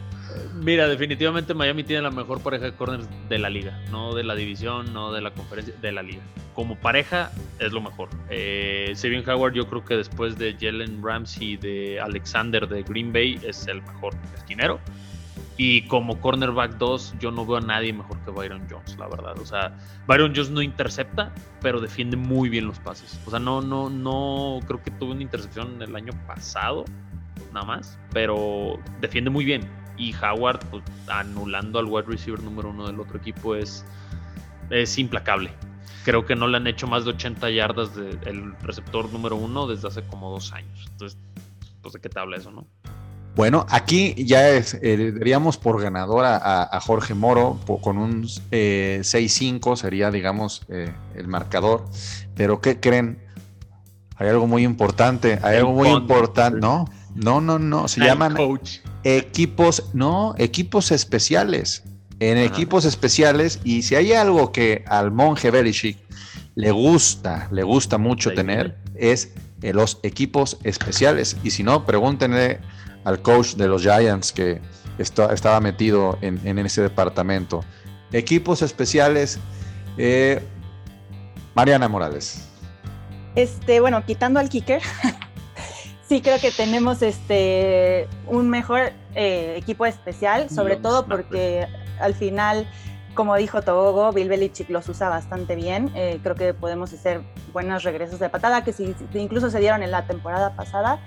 Mira, 0.62 0.89
definitivamente 0.89 1.54
Miami 1.54 1.84
tiene 1.84 2.02
la 2.02 2.12
mejor 2.12 2.41
pareja 2.41 2.65
de 2.65 2.74
corners 2.74 3.08
de 3.30 3.39
la 3.39 3.50
liga, 3.50 3.80
no 3.91 4.13
de 4.13 4.24
la 4.24 4.36
división, 4.36 4.91
no 4.93 5.13
de 5.13 5.22
la 5.22 5.32
conferencia, 5.32 5.74
de 5.80 5.91
la 5.91 6.04
liga. 6.04 6.22
Como 6.54 6.76
pareja 6.76 7.32
es 7.60 7.72
lo 7.72 7.80
mejor. 7.80 8.10
Eh, 8.30 8.93
Howard, 9.26 9.54
yo 9.54 9.67
creo 9.67 9.86
que 9.86 9.95
después 9.95 10.38
de 10.38 10.58
Jalen 10.60 11.02
Ramsey 11.02 11.56
de 11.56 12.02
Alexander 12.02 12.67
de 12.67 12.84
Green 12.84 13.13
Bay 13.13 13.39
es 13.43 13.67
el 13.67 13.82
mejor 13.82 14.13
esquinero. 14.36 14.80
Y 15.56 15.84
como 15.84 16.19
cornerback 16.19 16.78
2, 16.78 17.15
yo 17.19 17.32
no 17.32 17.45
veo 17.45 17.58
a 17.58 17.62
nadie 17.62 17.93
mejor 17.93 18.17
que 18.26 18.32
Byron 18.32 18.65
Jones, 18.69 18.98
la 18.98 19.08
verdad. 19.08 19.38
O 19.39 19.45
sea, 19.45 19.78
Byron 20.08 20.34
Jones 20.36 20.50
no 20.52 20.62
intercepta, 20.62 21.34
pero 21.62 21.80
defiende 21.80 22.17
muy 22.17 22.50
bien 22.50 22.65
los 22.65 22.80
pases. 22.80 23.19
O 23.26 23.30
sea, 23.30 23.39
no, 23.39 23.62
no, 23.62 23.89
no, 23.89 24.60
creo 24.67 24.82
que 24.82 24.91
tuvo 24.91 25.12
una 25.12 25.22
intercepción 25.22 25.82
el 25.82 25.95
año 25.95 26.13
pasado, 26.28 26.86
nada 27.54 27.65
más, 27.65 28.00
pero 28.12 28.80
defiende 29.02 29.30
muy 29.30 29.45
bien 29.45 29.79
y 30.00 30.16
Howard 30.16 30.60
pues, 30.72 30.84
anulando 31.08 31.78
al 31.78 31.86
wide 31.86 32.08
receiver 32.08 32.42
número 32.42 32.70
uno 32.70 32.88
del 32.88 33.00
otro 33.00 33.18
equipo 33.18 33.56
es, 33.56 33.86
es 34.70 34.98
implacable. 34.98 35.52
Creo 36.06 36.26
que 36.26 36.36
no 36.36 36.48
le 36.48 36.58
han 36.58 36.66
hecho 36.66 36.88
más 36.88 37.04
de 37.04 37.12
80 37.12 37.50
yardas 37.52 37.94
del 37.96 38.56
receptor 38.62 39.12
número 39.12 39.36
uno 39.36 39.68
desde 39.68 39.90
hace 39.90 40.02
como 40.04 40.32
dos 40.32 40.54
años. 40.54 40.88
Entonces, 40.92 41.20
pues 41.82 41.94
de 41.94 42.00
qué 42.00 42.10
te 42.10 42.20
habla 42.20 42.38
eso, 42.38 42.52
¿no? 42.52 42.66
Bueno, 43.36 43.66
aquí 43.70 44.16
ya 44.26 44.50
es, 44.50 44.74
eh, 44.82 45.12
daríamos 45.12 45.58
por 45.58 45.82
ganadora 45.82 46.40
a, 46.42 46.80
Jorge 46.82 47.14
Moro 47.14 47.60
con 47.82 47.98
un 47.98 48.24
6-5, 48.24 49.74
eh, 49.74 49.78
sería, 49.78 50.10
digamos, 50.10 50.64
eh, 50.70 50.92
el 51.16 51.28
marcador. 51.28 51.86
Pero 52.36 52.60
¿qué 52.60 52.80
creen? 52.80 53.20
hay 54.20 54.28
algo 54.28 54.48
muy 54.48 54.64
importante, 54.64 55.40
hay 55.42 55.58
algo 55.58 55.72
muy 55.72 55.88
importante, 55.88 56.60
¿no? 56.60 56.86
No, 57.15 57.41
no, 57.41 57.60
no, 57.60 57.88
se 57.88 58.02
llaman 58.02 58.36
equipos, 59.04 59.89
no, 59.93 60.36
equipos 60.38 60.91
especiales. 60.91 61.84
En 62.22 62.38
equipos 62.38 62.84
especiales, 62.84 63.60
y 63.63 63.82
si 63.84 63.95
hay 63.95 64.12
algo 64.12 64.52
que 64.52 64.84
al 64.88 65.12
monje 65.12 65.52
Belichick 65.52 65.98
le 66.56 66.72
gusta, 66.72 67.48
le 67.52 67.63
gusta 67.63 67.98
mucho 67.98 68.34
tener, 68.34 68.78
es 68.95 69.32
eh, 69.62 69.72
los 69.72 70.00
equipos 70.04 70.58
especiales. 70.63 71.38
Y 71.43 71.52
si 71.52 71.63
no, 71.63 71.86
pregúntenle 71.86 72.60
al 73.06 73.22
coach 73.22 73.54
de 73.56 73.67
los 73.69 73.84
Giants 73.84 74.34
que 74.34 74.60
estaba 74.98 75.62
metido 75.62 76.17
en, 76.22 76.60
ese 76.60 76.82
departamento. 76.82 77.63
Equipos 78.12 78.62
especiales, 78.62 79.39
eh, 79.98 80.41
Mariana 81.56 81.88
Morales. 81.88 82.50
Este, 83.36 83.80
bueno, 83.80 84.04
quitando 84.06 84.39
al 84.39 84.50
kicker, 84.50 84.82
sí 86.10 86.22
creo 86.22 86.39
que 86.39 86.52
tenemos 86.52 87.04
este 87.04 88.08
un 88.26 88.50
mejor 88.50 88.91
eh, 89.13 89.54
equipo 89.58 89.86
especial, 89.86 90.50
sobre 90.50 90.76
todo 90.76 91.06
porque 91.06 91.67
al 92.00 92.15
final, 92.15 92.67
como 93.13 93.36
dijo 93.36 93.62
Togo, 93.62 94.12
Bill 94.12 94.28
Belichick 94.28 94.69
los 94.72 94.89
usa 94.89 95.08
bastante 95.08 95.56
bien. 95.56 95.91
Eh, 95.95 96.19
creo 96.24 96.36
que 96.36 96.56
podemos 96.56 96.91
hacer 96.91 97.22
buenos 97.54 97.84
regresos 97.84 98.19
de 98.19 98.28
patada 98.28 98.63
que 98.63 98.74
sí, 98.74 98.95
incluso 99.13 99.52
se 99.52 99.60
dieron 99.60 99.84
en 99.84 99.91
la 99.91 100.08
temporada 100.08 100.56
pasada 100.56 101.00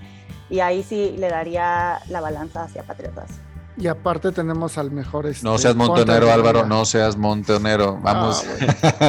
y 0.49 0.61
ahí 0.61 0.85
sí 0.85 1.17
le 1.19 1.29
daría 1.29 1.99
la 2.09 2.21
balanza 2.21 2.63
hacia 2.63 2.85
Patriotas. 2.85 3.41
Y 3.77 3.87
aparte 3.87 4.33
tenemos 4.33 4.77
al 4.77 4.91
mejor. 4.91 5.27
Este, 5.27 5.45
no 5.45 5.57
seas 5.57 5.75
montonero, 5.75 6.31
Álvaro, 6.31 6.67
no 6.67 6.85
seas 6.85 7.17
montonero. 7.17 7.99
Vamos. 8.03 8.45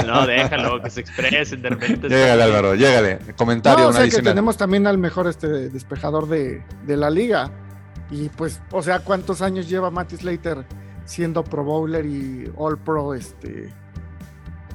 No, 0.08 0.26
déjalo, 0.28 0.82
que 0.82 0.90
se 0.90 1.02
expresen 1.02 1.62
de 1.62 1.70
repente. 1.70 2.08
Llégale, 2.08 2.44
Álvaro, 2.44 2.76
llégale. 2.76 3.20
Comentario. 3.36 3.86
No, 3.86 3.90
o 3.90 3.94
sea 3.94 4.08
que 4.08 4.22
tenemos 4.22 4.58
también 4.58 4.86
al 4.88 4.98
mejor 4.98 5.28
este 5.28 5.70
despejador 5.70 6.28
de, 6.28 6.64
la 6.86 7.10
liga. 7.10 7.52
Y 8.12 8.30
pues, 8.30 8.62
o 8.72 8.82
sea, 8.82 9.00
¿cuántos 9.00 9.42
años 9.42 9.68
lleva 9.68 9.90
Matty 9.90 10.18
Slater 10.18 10.66
siendo 11.06 11.44
Pro 11.44 11.64
Bowler 11.64 12.06
y 12.06 12.52
All 12.56 12.78
Pro 12.78 13.14
este, 13.14 13.74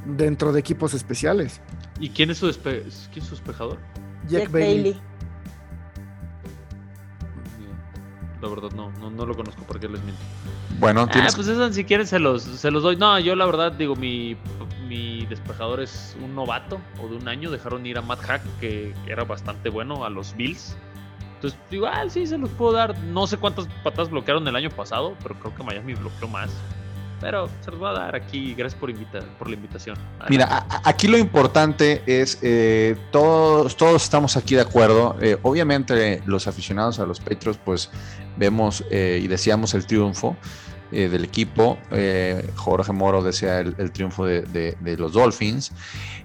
dentro 0.05 0.53
de 0.53 0.61
equipos 0.61 0.95
especiales? 0.95 1.61
¿Y 2.01 2.11
quién 2.11 2.31
es 2.31 2.39
su, 2.39 2.51
quién 2.63 2.85
es 2.87 3.25
su 3.25 3.31
despejador? 3.31 3.79
Jack, 4.29 4.51
Bailey. 4.51 5.01
La 8.41 8.49
verdad 8.49 8.71
no, 8.73 8.91
no, 9.11 9.27
lo 9.27 9.35
conozco 9.35 9.63
porque 9.67 9.89
les 9.89 10.03
miento. 10.03 10.23
Bueno, 10.79 11.03
ah, 11.03 11.11
tienes... 11.11 11.35
pues 11.35 11.49
eso 11.49 11.73
si 11.73 11.85
quieren 11.85 12.07
se 12.07 12.19
los, 12.19 12.43
se 12.43 12.71
los 12.71 12.83
doy. 12.83 12.97
No, 12.97 13.19
yo 13.19 13.35
la 13.35 13.47
verdad 13.47 13.73
digo, 13.73 13.97
mi, 13.97 14.37
mi 14.89 15.27
despejador 15.27 15.81
es 15.81 16.17
un 16.23 16.35
novato 16.35 16.81
o 17.03 17.09
de 17.09 17.17
un 17.17 17.29
año. 17.29 17.51
Dejaron 17.51 17.85
ir 17.87 17.99
a 17.99 18.03
Matt 18.03 18.21
Hack, 18.21 18.43
que 18.61 18.95
era 19.07 19.25
bastante 19.25 19.71
bueno, 19.71 20.05
a 20.05 20.11
los 20.11 20.37
Bills. 20.37 20.77
Entonces, 21.35 21.59
igual 21.71 22.11
sí 22.11 22.27
se 22.27 22.39
los 22.39 22.51
puedo 22.51 22.73
dar. 22.73 22.99
No 22.99 23.27
sé 23.27 23.37
cuántas 23.37 23.67
patadas 23.83 24.11
bloquearon 24.11 24.47
el 24.47 24.57
año 24.57 24.71
pasado, 24.71 25.17
pero 25.23 25.35
creo 25.39 25.55
que 25.55 25.63
Miami 25.63 25.95
bloqueó 25.95 26.29
más. 26.29 26.51
Pero 27.21 27.49
se 27.61 27.71
los 27.71 27.81
voy 27.81 27.91
a 27.91 27.93
dar 27.93 28.15
aquí. 28.15 28.55
Gracias 28.55 28.79
por, 28.79 28.91
invitar, 28.91 29.25
por 29.39 29.49
la 29.49 29.55
invitación. 29.55 29.97
Mira, 30.29 30.67
aquí 30.85 31.09
lo 31.09 31.19
importante 31.19 32.03
es, 32.07 32.39
eh, 32.43 32.97
todos, 33.11 33.77
todos 33.77 34.03
estamos 34.03 34.37
aquí 34.37 34.55
de 34.55 34.63
acuerdo. 34.63 35.17
Eh, 35.21 35.37
obviamente 35.43 36.23
los 36.27 36.47
aficionados 36.47 36.99
a 37.01 37.07
los 37.07 37.21
Patriots, 37.21 37.59
pues 37.65 37.91
vemos 38.37 38.85
eh, 38.91 39.21
y 39.23 39.27
deseamos 39.27 39.75
el 39.75 39.87
triunfo. 39.87 40.37
del 40.91 41.23
equipo. 41.23 41.77
Jorge 42.57 42.93
Moro 42.95 43.23
desea 43.23 43.61
el, 43.61 43.93
triunfo 43.93 44.25
de, 44.25 44.97
los 44.99 45.13
Dolphins. 45.13 45.71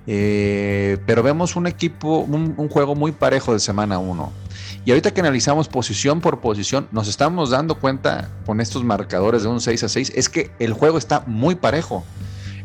pero 0.05 1.21
vemos 1.21 1.57
un 1.57 1.67
equipo, 1.67 2.19
un, 2.19 2.53
un, 2.55 2.69
juego 2.69 2.95
muy 2.95 3.11
parejo 3.11 3.51
de 3.51 3.59
semana 3.59 3.99
1. 3.99 4.42
Y 4.85 4.91
ahorita 4.91 5.13
que 5.13 5.21
analizamos 5.21 5.69
posición 5.69 6.19
por 6.19 6.41
posición, 6.41 6.87
nos 6.91 7.07
estamos 7.07 7.49
dando 7.51 7.79
cuenta 7.79 8.29
con 8.45 8.59
estos 8.59 8.83
marcadores 8.83 9.43
de 9.43 9.47
un 9.47 9.61
6 9.61 9.83
a 9.83 9.89
6, 9.89 10.13
es 10.15 10.27
que 10.27 10.51
el 10.59 10.73
juego 10.73 10.97
está 10.97 11.23
muy 11.25 11.55
parejo. 11.55 12.03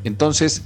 Entonces, 0.02 0.64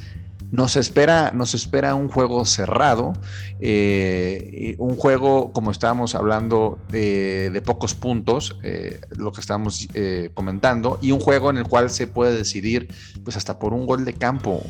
nos 0.52 0.76
espera, 0.76 1.32
nos 1.34 1.54
espera 1.54 1.94
un 1.94 2.08
juego 2.08 2.44
cerrado, 2.44 3.14
eh, 3.58 4.76
un 4.78 4.96
juego, 4.96 5.50
como 5.52 5.70
estábamos 5.70 6.14
hablando, 6.14 6.78
de, 6.90 7.62
pocos 7.64 7.94
puntos, 7.94 8.58
eh, 8.62 9.00
lo 9.16 9.32
que 9.32 9.40
estábamos 9.40 9.88
eh, 9.94 10.30
comentando, 10.34 10.98
y 11.00 11.12
un 11.12 11.20
juego 11.20 11.48
en 11.48 11.56
el 11.56 11.64
cual 11.64 11.88
se 11.88 12.06
puede 12.06 12.36
decidir, 12.36 12.88
pues 13.24 13.38
hasta 13.38 13.58
por 13.58 13.72
un 13.72 13.86
gol 13.86 14.04
de 14.04 14.12
campo. 14.12 14.62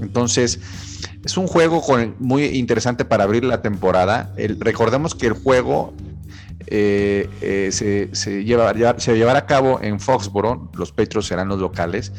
Entonces, 0.00 0.58
es 1.22 1.36
un 1.36 1.46
juego 1.46 1.82
muy 2.18 2.44
interesante 2.44 3.04
para 3.04 3.24
abrir 3.24 3.44
la 3.44 3.60
temporada. 3.60 4.34
recordemos 4.58 5.14
que 5.14 5.26
el 5.26 5.34
juego 5.34 5.92
eh, 6.66 7.28
eh, 7.40 7.68
se, 7.72 8.14
se, 8.14 8.44
lleva, 8.44 8.74
se 8.98 9.16
llevará 9.16 9.40
a 9.40 9.46
cabo 9.46 9.80
en 9.82 10.00
Foxboro, 10.00 10.70
los 10.74 10.92
Petros 10.92 11.26
serán 11.26 11.48
los 11.48 11.60
locales. 11.60 12.12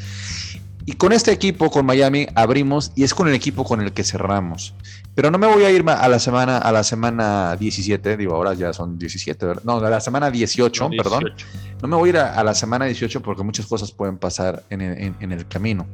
Y 0.90 0.94
con 0.94 1.12
este 1.12 1.34
equipo, 1.34 1.70
con 1.70 1.86
Miami, 1.86 2.28
abrimos 2.34 2.94
y 2.96 3.04
es 3.04 3.14
con 3.14 3.28
el 3.28 3.36
equipo 3.36 3.66
con 3.66 3.82
el 3.82 3.92
que 3.92 4.06
cerramos. 4.06 4.74
Pero 5.16 5.30
no 5.30 5.38
me 5.38 5.46
voy 5.46 5.66
a 5.66 5.70
ir 5.70 5.84
a 5.86 6.08
la 6.08 6.18
semana, 6.18 6.60
a 6.60 6.72
la 6.72 6.82
semana 6.82 7.58
17, 7.58 8.16
digo, 8.16 8.36
ahora 8.36 8.54
ya 8.54 8.72
son 8.72 8.98
17, 8.98 9.48
no, 9.66 9.80
a 9.80 9.90
la 9.90 10.00
semana 10.00 10.32
18, 10.32 10.90
perdón. 10.92 11.34
No 11.82 11.90
me 11.90 11.98
voy 11.98 12.08
a 12.08 12.12
ir 12.12 12.18
a, 12.20 12.42
la 12.42 12.56
semana 12.56 12.86
18 12.86 13.22
porque 13.22 13.44
muchas 13.44 13.66
cosas 13.66 13.92
pueden 13.92 14.18
pasar 14.18 14.64
en 14.70 14.82
el, 14.82 15.48
camino. 15.50 15.88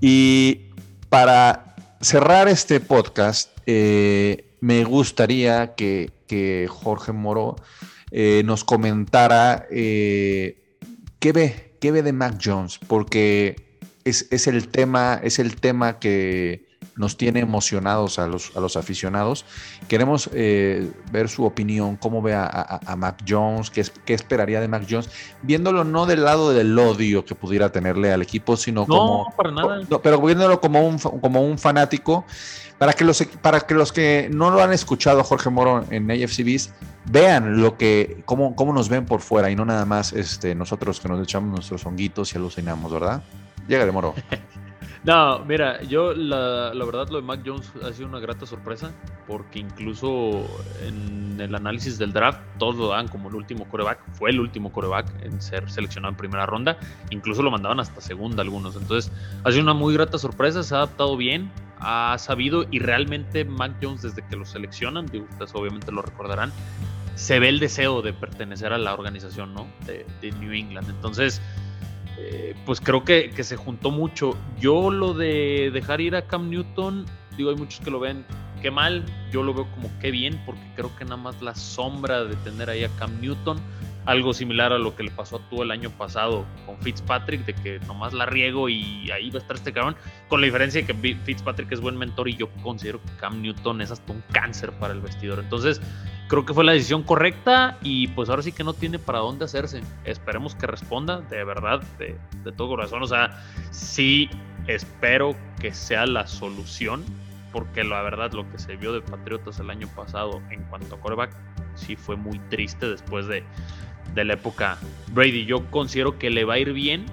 Y 0.00 0.70
para 1.08 1.76
cerrar 2.00 2.48
este 2.48 2.80
podcast, 2.80 3.50
eh, 3.64 4.49
me 4.60 4.84
gustaría 4.84 5.74
que 5.74 6.10
que 6.30 6.68
Jorge 6.70 7.10
Moro 7.10 7.56
eh, 8.12 8.42
nos 8.44 8.62
comentara 8.62 9.66
eh, 9.68 10.62
qué 11.18 11.32
ve, 11.32 11.74
qué 11.80 11.90
ve 11.90 12.04
de 12.04 12.12
Mac 12.12 12.38
Jones, 12.40 12.78
porque 12.86 13.80
es, 14.04 14.46
el 14.46 14.68
tema, 14.68 15.20
es 15.24 15.40
el 15.40 15.56
tema 15.56 15.98
que 15.98 16.68
nos 17.00 17.16
tiene 17.16 17.40
emocionados 17.40 18.18
a 18.18 18.26
los, 18.26 18.54
a 18.54 18.60
los 18.60 18.76
aficionados. 18.76 19.46
Queremos 19.88 20.28
eh, 20.34 20.92
ver 21.10 21.30
su 21.30 21.46
opinión, 21.46 21.96
cómo 21.96 22.20
ve 22.20 22.34
a, 22.34 22.94
Mac 22.98 23.24
Jones, 23.26 23.70
qué, 23.70 23.82
qué, 24.04 24.12
esperaría 24.12 24.60
de 24.60 24.68
Mac 24.68 24.86
Jones, 24.88 25.08
viéndolo 25.40 25.82
no 25.82 26.04
del 26.04 26.24
lado 26.24 26.52
del 26.52 26.78
odio 26.78 27.24
que 27.24 27.34
pudiera 27.34 27.72
tenerle 27.72 28.12
al 28.12 28.20
equipo, 28.20 28.56
sino 28.58 28.86
como... 28.86 29.32
Para 29.34 29.50
nada. 29.50 29.80
pero 30.02 30.20
viéndolo 30.20 30.60
como 30.60 30.86
un, 30.86 30.98
como 30.98 31.40
un 31.42 31.58
fanático 31.58 32.26
para 32.76 32.92
que 32.92 33.04
los, 33.04 33.22
para 33.40 33.60
que, 33.60 33.74
los 33.74 33.92
que 33.92 34.28
no 34.30 34.50
lo 34.50 34.62
han 34.62 34.72
escuchado 34.72 35.24
Jorge 35.24 35.48
Moro 35.48 35.84
en 35.90 36.10
AFCBs 36.10 36.72
vean 37.06 37.62
lo 37.62 37.78
que, 37.78 38.22
cómo, 38.26 38.54
cómo 38.54 38.74
nos 38.74 38.90
ven 38.90 39.06
por 39.06 39.20
fuera 39.20 39.50
y 39.50 39.56
no 39.56 39.64
nada 39.64 39.86
más 39.86 40.12
este, 40.12 40.54
nosotros 40.54 41.00
que 41.00 41.08
nos 41.08 41.22
echamos 41.22 41.50
nuestros 41.50 41.86
honguitos 41.86 42.34
y 42.34 42.36
alucinamos, 42.36 42.92
¿verdad? 42.92 43.22
Llega 43.68 43.90
Moro. 43.90 44.14
No, 45.02 45.38
mira, 45.46 45.82
yo 45.82 46.12
la, 46.12 46.74
la, 46.74 46.84
verdad 46.84 47.08
lo 47.08 47.16
de 47.16 47.22
Mac 47.22 47.40
Jones 47.44 47.72
ha 47.82 47.90
sido 47.92 48.06
una 48.06 48.20
grata 48.20 48.44
sorpresa 48.44 48.92
porque 49.26 49.58
incluso 49.58 50.44
en 50.86 51.40
el 51.40 51.54
análisis 51.54 51.96
del 51.96 52.12
draft 52.12 52.40
todos 52.58 52.76
lo 52.76 52.88
dan 52.88 53.08
como 53.08 53.30
el 53.30 53.34
último 53.34 53.66
coreback, 53.66 53.98
fue 54.12 54.28
el 54.28 54.40
último 54.40 54.70
coreback 54.70 55.06
en 55.22 55.40
ser 55.40 55.70
seleccionado 55.70 56.12
en 56.12 56.18
primera 56.18 56.44
ronda, 56.44 56.78
incluso 57.08 57.42
lo 57.42 57.50
mandaban 57.50 57.80
hasta 57.80 58.02
segunda 58.02 58.42
algunos, 58.42 58.76
entonces 58.76 59.10
ha 59.42 59.50
sido 59.50 59.62
una 59.62 59.72
muy 59.72 59.94
grata 59.94 60.18
sorpresa, 60.18 60.62
se 60.62 60.74
ha 60.74 60.78
adaptado 60.78 61.16
bien, 61.16 61.50
ha 61.78 62.16
sabido 62.18 62.66
y 62.70 62.78
realmente 62.78 63.46
Mac 63.46 63.72
Jones 63.82 64.02
desde 64.02 64.26
que 64.26 64.36
lo 64.36 64.44
seleccionan, 64.44 65.06
digo, 65.06 65.26
ustedes 65.30 65.54
obviamente 65.54 65.92
lo 65.92 66.02
recordarán, 66.02 66.52
se 67.14 67.38
ve 67.38 67.48
el 67.48 67.58
deseo 67.58 68.02
de 68.02 68.12
pertenecer 68.12 68.72
a 68.72 68.78
la 68.78 68.94
organización 68.94 69.52
¿no? 69.54 69.66
de, 69.86 70.32
New 70.40 70.52
England. 70.52 70.88
Entonces, 70.88 71.42
eh, 72.22 72.54
pues 72.66 72.80
creo 72.80 73.02
que, 73.04 73.30
que, 73.30 73.44
se 73.44 73.56
juntó 73.56 73.90
mucho. 73.90 74.36
Yo 74.58 74.90
lo 74.90 75.14
de 75.14 75.70
dejar 75.72 76.00
ir 76.00 76.14
a 76.14 76.26
Cam 76.26 76.50
Newton, 76.50 77.06
digo, 77.36 77.50
hay 77.50 77.56
muchos 77.56 77.80
que 77.80 77.90
lo 77.90 77.98
ven 77.98 78.24
que 78.60 78.70
mal, 78.70 79.04
yo 79.32 79.42
lo 79.42 79.54
veo 79.54 79.70
como 79.72 79.90
que 80.00 80.10
bien, 80.10 80.38
porque 80.44 80.60
creo 80.76 80.94
que 80.96 81.04
nada 81.04 81.16
más 81.16 81.40
la 81.40 81.54
sombra 81.54 82.24
de 82.24 82.36
tener 82.36 82.68
ahí 82.68 82.84
a 82.84 82.88
Cam 82.98 83.20
Newton 83.20 83.58
algo 84.06 84.32
similar 84.32 84.72
a 84.72 84.78
lo 84.78 84.96
que 84.96 85.02
le 85.02 85.10
pasó 85.10 85.36
a 85.36 85.50
tú 85.50 85.62
el 85.62 85.70
año 85.70 85.90
pasado 85.90 86.46
con 86.66 86.78
Fitzpatrick, 86.78 87.44
de 87.44 87.54
que 87.54 87.80
nomás 87.80 88.12
la 88.12 88.26
riego 88.26 88.68
y 88.68 89.10
ahí 89.10 89.30
va 89.30 89.38
a 89.38 89.42
estar 89.42 89.56
este 89.56 89.72
cabrón, 89.72 89.96
con 90.28 90.40
la 90.40 90.46
diferencia 90.46 90.82
de 90.82 90.86
que 90.86 91.16
Fitzpatrick 91.24 91.70
es 91.72 91.80
buen 91.80 91.96
mentor 91.96 92.28
y 92.28 92.36
yo 92.36 92.48
considero 92.62 93.00
que 93.02 93.12
Cam 93.20 93.42
Newton 93.42 93.80
es 93.80 93.90
hasta 93.90 94.12
un 94.12 94.22
cáncer 94.32 94.72
para 94.72 94.94
el 94.94 95.00
vestidor. 95.00 95.40
Entonces, 95.40 95.80
creo 96.30 96.46
que 96.46 96.54
fue 96.54 96.64
la 96.64 96.72
decisión 96.72 97.02
correcta 97.02 97.76
y 97.82 98.06
pues 98.08 98.30
ahora 98.30 98.42
sí 98.42 98.52
que 98.52 98.62
no 98.62 98.72
tiene 98.72 99.00
para 99.00 99.18
dónde 99.18 99.44
hacerse. 99.44 99.82
Esperemos 100.04 100.54
que 100.54 100.68
responda 100.68 101.20
de 101.22 101.42
verdad, 101.42 101.82
de, 101.98 102.16
de 102.44 102.52
todo 102.52 102.68
corazón. 102.68 103.02
O 103.02 103.06
sea, 103.06 103.42
sí 103.72 104.30
espero 104.68 105.34
que 105.60 105.74
sea 105.74 106.06
la 106.06 106.28
solución, 106.28 107.04
porque 107.52 107.82
la 107.82 108.00
verdad 108.02 108.32
lo 108.32 108.48
que 108.48 108.60
se 108.60 108.76
vio 108.76 108.92
de 108.92 109.00
Patriotas 109.00 109.58
el 109.58 109.70
año 109.70 109.88
pasado 109.88 110.40
en 110.50 110.62
cuanto 110.64 110.94
a 110.94 111.00
coreback 111.00 111.34
sí 111.74 111.96
fue 111.96 112.14
muy 112.14 112.38
triste 112.48 112.86
después 112.86 113.26
de 113.26 113.42
de 114.14 114.24
la 114.24 114.34
época 114.34 114.78
Brady. 115.12 115.44
Yo 115.46 115.68
considero 115.70 116.18
que 116.18 116.30
le 116.30 116.44
va 116.44 116.54
a 116.54 116.58
ir 116.58 116.72
bien, 116.72 117.06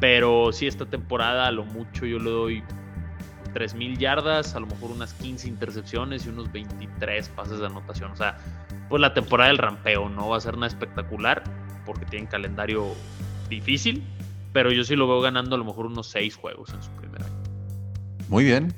pero 0.00 0.52
si 0.52 0.66
esta 0.66 0.86
temporada 0.86 1.46
a 1.46 1.52
lo 1.52 1.64
mucho 1.64 2.06
yo 2.06 2.18
le 2.18 2.30
doy 2.30 2.64
23 3.58 3.74
mil 3.74 3.98
yardas, 3.98 4.54
a 4.54 4.60
lo 4.60 4.66
mejor 4.66 4.90
unas 4.92 5.12
15 5.14 5.48
intercepciones 5.48 6.26
y 6.26 6.28
unos 6.28 6.50
23 6.52 7.28
pases 7.30 7.58
de 7.58 7.66
anotación. 7.66 8.12
O 8.12 8.16
sea, 8.16 8.38
pues 8.88 9.00
la 9.00 9.14
temporada 9.14 9.48
del 9.48 9.58
rampeo 9.58 10.08
no 10.08 10.28
va 10.28 10.36
a 10.36 10.40
ser 10.40 10.54
nada 10.54 10.68
espectacular 10.68 11.42
porque 11.84 12.04
tienen 12.06 12.28
calendario 12.28 12.94
difícil, 13.48 14.04
pero 14.52 14.70
yo 14.70 14.84
sí 14.84 14.94
lo 14.94 15.08
veo 15.08 15.20
ganando 15.20 15.56
a 15.56 15.58
lo 15.58 15.64
mejor 15.64 15.86
unos 15.86 16.08
6 16.08 16.36
juegos 16.36 16.70
en 16.72 16.82
su 16.82 16.90
primer 16.92 17.22
año. 17.22 17.34
Muy 18.28 18.44
bien. 18.44 18.74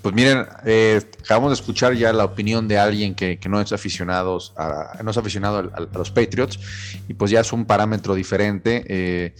Pues 0.00 0.14
miren, 0.14 0.46
eh, 0.64 1.00
acabamos 1.22 1.50
de 1.50 1.54
escuchar 1.54 1.94
ya 1.94 2.12
la 2.12 2.24
opinión 2.24 2.66
de 2.66 2.78
alguien 2.78 3.14
que, 3.14 3.38
no 3.48 3.60
es 3.60 3.72
aficionado 3.72 4.38
a, 4.56 4.98
no 5.04 5.10
es 5.10 5.16
aficionado 5.16 5.58
a, 5.58 5.80
los 5.96 6.10
Patriots 6.10 6.58
y 7.06 7.14
pues 7.14 7.30
ya 7.30 7.40
es 7.40 7.52
un 7.52 7.66
parámetro 7.66 8.14
diferente. 8.14 8.84
Eh, 8.88 9.34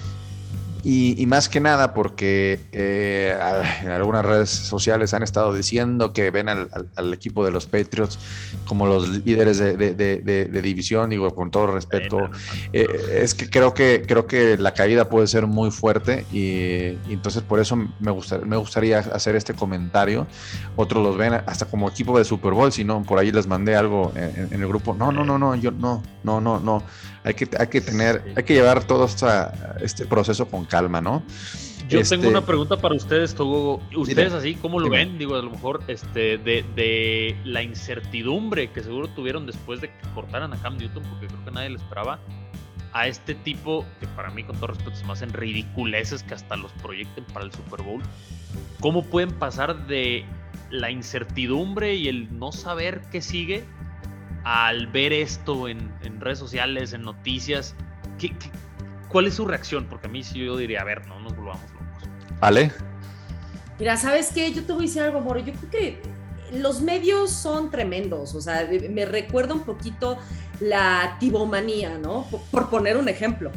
y, 0.85 1.27
más 1.27 1.49
que 1.49 1.61
nada 1.61 1.95
porque 1.95 2.59
eh, 2.73 3.37
en 3.83 3.91
algunas 3.91 4.25
redes 4.25 4.51
sociales 4.51 5.15
han 5.15 5.23
estado 5.23 5.55
diciendo 5.55 6.13
que 6.13 6.31
ven 6.31 6.49
al, 6.49 6.69
equipo 7.13 7.45
de 7.45 7.53
los 7.53 7.67
Patriots 7.67 8.19
como 8.67 8.87
los 8.87 9.09
líderes 9.09 9.59
de, 9.59 10.61
división, 10.63 11.11
digo, 11.11 11.35
con 11.35 11.51
todo 11.51 11.69
respeto. 11.69 12.31
Eh, 12.73 12.87
es 13.23 13.35
que 13.35 13.49
creo, 13.49 13.75
que 13.75 14.05
creo 14.07 14.27
que 14.27 14.57
la 14.59 14.75
caída 14.75 15.09
puede 15.09 15.27
ser 15.29 15.47
muy 15.47 15.71
fuerte 15.71 16.27
y, 16.33 16.99
entonces 17.13 17.43
por 17.43 17.61
eso 17.61 17.77
me, 17.77 18.11
gustaría, 18.11 18.45
me 18.45 18.57
gustaría 18.57 18.99
hacer 18.99 19.37
este 19.37 19.55
comentario. 19.55 20.27
Otros 20.75 21.03
los 21.03 21.17
ven 21.17 21.35
hasta 21.47 21.67
como 21.67 21.89
equipo 21.89 22.19
de 22.19 22.25
Super 22.25 22.53
Bowl, 22.53 22.73
si 22.73 22.83
no, 22.83 23.03
por 23.03 23.19
ahí 23.19 23.31
les 23.31 23.47
mandé 23.47 23.77
algo 23.77 24.13
en, 24.17 24.49
en 24.53 24.61
el 24.61 24.67
grupo. 24.67 24.95
No, 24.95 25.13
no, 25.13 25.25
no, 25.25 25.39
no, 25.39 25.55
yo 25.55 25.71
no, 25.71 26.03
no, 26.25 26.41
no, 26.41 26.59
no 26.59 26.83
hay 27.25 27.35
que, 27.35 27.49
hay 27.59 27.67
que 27.69 27.81
tener, 27.81 28.33
hay 28.37 28.43
que 28.43 28.55
llevar 28.55 28.85
todo 28.85 29.07
este 29.81 30.07
proceso 30.07 30.47
con 30.47 30.65
calma, 30.73 31.03
¿no? 31.03 31.23
Yo 31.89 32.03
tengo 32.03 32.23
este, 32.23 32.29
una 32.29 32.47
pregunta 32.47 32.79
para 32.79 32.95
ustedes, 32.95 33.35
Togo. 33.35 33.83
¿Ustedes 33.95 34.33
así 34.33 34.55
cómo 34.55 34.81
lo 34.81 34.89
ven? 34.89 35.19
Digo, 35.19 35.35
a 35.35 35.43
lo 35.43 35.51
mejor 35.51 35.83
este, 35.87 36.39
de, 36.39 36.65
de, 36.75 37.37
la 37.45 37.63
incertidumbre 37.63 38.71
que 38.71 38.83
seguro 38.83 39.09
tuvieron 39.09 39.45
después 39.45 39.83
de 39.83 39.89
que 39.89 40.09
cortaran 40.15 40.51
a 40.55 40.57
Cam 40.57 40.79
Newton, 40.79 41.03
porque 41.11 41.27
creo 41.27 41.45
que 41.45 41.51
nadie 41.51 41.69
lo 41.69 41.77
esperaba, 41.77 42.19
a 42.95 43.07
este 43.07 43.35
tipo, 43.35 43.85
que 44.01 44.07
para 44.07 44.31
mí 44.31 44.45
con 44.45 44.57
todo 44.57 44.69
respeto 44.69 44.97
se 44.97 45.05
me 45.05 45.13
hacen 45.13 45.35
ridiculeces 45.35 46.23
que 46.23 46.33
hasta 46.33 46.57
los 46.57 46.73
proyecten 46.73 47.25
para 47.27 47.45
el 47.45 47.53
Super 47.53 47.83
Bowl. 47.83 48.03
¿Cómo 48.81 49.05
pueden 49.05 49.33
pasar 49.33 49.87
de 49.87 50.25
la 50.71 50.91
incertidumbre 50.91 51.95
y 51.95 52.09
el 52.09 52.39
no 52.39 52.51
saber 52.51 53.03
qué 53.11 53.21
sigue 53.21 53.65
al 54.45 54.87
ver 54.87 55.13
esto 55.13 55.69
en, 55.69 55.93
redes 56.21 56.39
sociales, 56.39 56.95
en 56.95 57.03
noticias, 57.03 57.77
¿qué, 58.19 58.33
cuál 59.13 59.27
es 59.27 59.35
su 59.35 59.47
reacción? 59.47 59.87
Porque 59.89 60.09
a 60.09 60.11
mí 60.11 60.25
sí 60.25 60.45
yo 60.45 60.57
diría, 60.57 60.81
a 60.81 60.85
ver, 60.85 61.07
no 61.07 61.21
nos 61.21 61.37
volvamos 61.37 61.71
locos. 61.71 62.09
¿Vale? 62.41 62.73
Mira, 63.79 63.97
¿sabes 63.97 64.31
qué? 64.35 64.53
Yo 64.53 64.65
te 64.65 64.73
voy 64.73 64.85
a 64.85 64.87
decir 64.87 65.03
algo, 65.03 65.21
Moro. 65.21 65.39
Yo 65.41 65.53
creo 65.53 65.71
que 65.71 66.03
los 66.53 66.81
medios 66.81 67.31
son 67.31 67.71
tremendos. 67.71 68.35
O 68.35 68.41
sea, 68.41 68.69
me 68.91 69.05
recuerda 69.05 69.55
un 69.55 69.63
poquito 69.63 70.19
la 70.61 71.17
tibomanía, 71.21 71.99
¿no? 71.99 72.27
por 72.51 72.71
poner 72.71 72.97
un 72.97 73.09
ejemplo. 73.09 73.53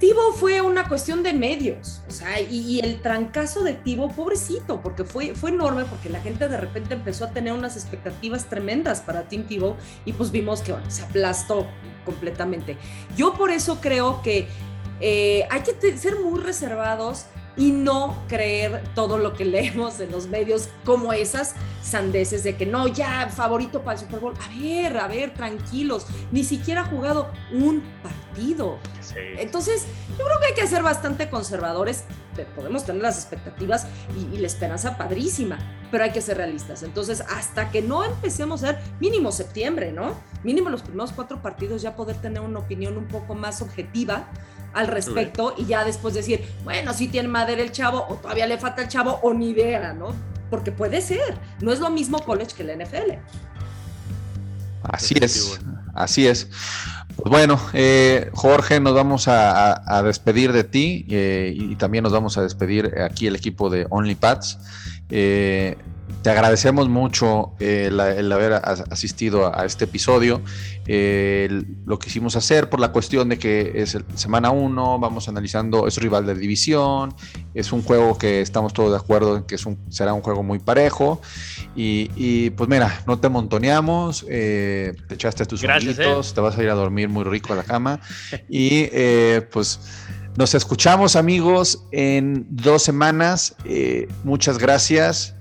Tibo 0.00 0.32
fue 0.32 0.60
una 0.60 0.88
cuestión 0.88 1.22
de 1.22 1.32
medios, 1.32 2.02
o 2.08 2.10
sea, 2.10 2.40
y, 2.40 2.80
el 2.80 3.00
trancazo 3.00 3.62
de 3.62 3.74
Tibo, 3.74 4.10
pobrecito, 4.10 4.80
porque 4.82 5.04
fue, 5.04 5.36
fue 5.36 5.50
enorme, 5.50 5.84
porque 5.84 6.08
la 6.08 6.20
gente 6.20 6.48
de 6.48 6.56
repente 6.56 6.94
empezó 6.94 7.26
a 7.26 7.30
tener 7.30 7.52
unas 7.52 7.76
expectativas 7.76 8.46
tremendas 8.46 9.00
para 9.00 9.28
Tim 9.28 9.44
Tibo 9.44 9.76
y 10.04 10.12
pues 10.12 10.32
vimos 10.32 10.62
que 10.62 10.74
se 10.88 11.02
aplastó 11.02 11.68
completamente. 12.04 12.76
Yo 13.16 13.34
por 13.34 13.50
eso 13.50 13.80
creo 13.80 14.20
que 14.22 14.48
eh, 15.00 15.46
hay 15.48 15.62
que 15.62 15.96
ser 15.96 16.18
muy 16.18 16.40
reservados 16.40 17.26
y 17.58 17.72
no 17.72 18.16
creer 18.28 18.82
todo 18.94 19.18
lo 19.18 19.34
que 19.34 19.44
leemos 19.44 20.00
en 20.00 20.10
los 20.12 20.28
medios 20.28 20.68
como 20.84 21.12
esas 21.12 21.54
sandeces 21.82 22.44
de 22.44 22.56
que 22.56 22.66
no, 22.66 22.86
ya, 22.86 23.28
favorito 23.28 23.82
para 23.82 23.98
el 23.98 24.04
Super 24.04 24.20
Bowl. 24.20 24.34
A 24.40 24.48
ver, 24.58 24.96
a 24.96 25.08
ver, 25.08 25.34
tranquilos, 25.34 26.06
ni 26.30 26.44
siquiera 26.44 26.82
ha 26.82 26.84
jugado 26.84 27.30
un 27.52 27.82
partido. 28.02 28.78
Entonces, 29.38 29.86
yo 30.18 30.24
creo 30.24 30.38
que 30.38 30.46
hay 30.46 30.54
que 30.54 30.66
ser 30.66 30.82
bastante 30.82 31.28
conservadores. 31.28 32.04
Podemos 32.54 32.84
tener 32.84 33.02
las 33.02 33.16
expectativas 33.16 33.88
y, 34.16 34.36
la 34.38 34.46
esperanza 34.46 34.96
padrísima, 34.96 35.58
pero 35.90 36.04
hay 36.04 36.12
que 36.12 36.20
ser 36.20 36.36
realistas. 36.36 36.84
Entonces, 36.84 37.22
hasta 37.22 37.70
que 37.70 37.82
no 37.82 38.04
empecemos 38.04 38.62
a 38.62 38.68
ser 38.68 38.78
mínimo 39.00 39.32
septiembre, 39.32 39.90
¿no? 39.90 40.14
Mínimo 40.44 40.70
los 40.70 40.82
primeros 40.82 41.10
cuatro 41.12 41.42
partidos 41.42 41.82
ya 41.82 41.96
poder 41.96 42.16
tener 42.18 42.40
una 42.40 42.60
opinión 42.60 42.96
un 42.96 43.08
poco 43.08 43.34
más 43.34 43.60
objetiva 43.60 44.28
al 44.74 44.86
respecto 44.86 45.54
y 45.56 45.66
ya 45.66 45.84
después 45.84 46.14
decir, 46.14 46.44
bueno, 46.64 46.92
si 46.94 47.08
tiene 47.08 47.28
madera 47.28 47.62
el 47.62 47.72
chavo 47.72 48.06
o 48.08 48.14
todavía 48.14 48.46
le 48.46 48.58
falta 48.58 48.82
el 48.82 48.88
chavo 48.88 49.18
o 49.22 49.32
ni 49.34 49.50
idea, 49.50 49.92
¿no? 49.92 50.14
Porque 50.50 50.72
puede 50.72 51.00
ser, 51.00 51.36
no 51.60 51.72
es 51.72 51.80
lo 51.80 51.90
mismo 51.90 52.18
college 52.20 52.54
que 52.56 52.64
la 52.64 52.74
NFL. 52.76 53.18
Así 54.82 55.14
es, 55.20 55.60
así 55.94 56.26
es. 56.26 56.48
Pues 57.16 57.30
bueno, 57.30 57.60
eh, 57.72 58.30
Jorge, 58.32 58.78
nos 58.78 58.94
vamos 58.94 59.26
a, 59.26 60.02
despedir 60.04 60.52
de 60.52 60.62
ti 60.62 61.04
eh, 61.10 61.52
y 61.52 61.74
también 61.74 62.04
nos 62.04 62.12
vamos 62.12 62.38
a 62.38 62.42
despedir 62.42 62.94
aquí 63.00 63.26
el 63.26 63.34
equipo 63.34 63.70
de 63.70 63.86
OnlyPads. 63.90 64.58
Eh, 65.10 65.76
te 66.22 66.30
agradecemos 66.30 66.88
mucho 66.88 67.52
el, 67.60 68.00
haber 68.00 68.54
asistido 68.54 69.54
a, 69.54 69.64
este 69.64 69.84
episodio. 69.84 70.40
lo 70.86 71.98
que 71.98 72.06
quisimos 72.06 72.36
hacer 72.36 72.68
por 72.68 72.80
la 72.80 72.92
cuestión 72.92 73.28
de 73.28 73.38
que 73.38 73.72
es 73.74 73.96
semana 74.14 74.50
1, 74.50 74.98
vamos 74.98 75.28
analizando, 75.28 75.86
es 75.86 75.96
rival 75.96 76.26
de 76.26 76.34
división, 76.34 77.14
es 77.54 77.72
un 77.72 77.82
juego 77.82 78.18
que 78.18 78.40
estamos 78.40 78.72
todos 78.72 78.90
de 78.90 78.96
acuerdo 78.96 79.36
en 79.36 79.42
que 79.44 79.54
es 79.54 79.66
un, 79.66 79.78
será 79.90 80.12
un 80.12 80.22
juego 80.22 80.42
muy 80.42 80.58
parejo. 80.58 81.20
Y, 81.74 82.50
pues 82.50 82.68
mira, 82.68 83.02
no 83.06 83.20
te 83.20 83.28
montoneamos, 83.28 84.26
eh, 84.28 84.96
te 85.06 85.14
echaste 85.14 85.46
tus 85.46 85.62
Gracias, 85.62 85.98
eh. 86.00 86.34
te 86.34 86.40
vas 86.40 86.58
a 86.58 86.62
ir 86.62 86.70
a 86.70 86.74
dormir 86.74 87.08
muy 87.08 87.24
rico 87.24 87.52
a 87.52 87.56
la 87.56 87.62
cama. 87.62 88.00
y 88.48 88.88
eh, 88.92 89.46
pues 89.52 89.80
nos 90.36 90.54
escuchamos 90.54 91.14
amigos 91.14 91.84
en 91.92 92.46
dos 92.50 92.82
semanas. 92.82 93.54
muchas 94.24 94.58
gracias. 94.58 95.34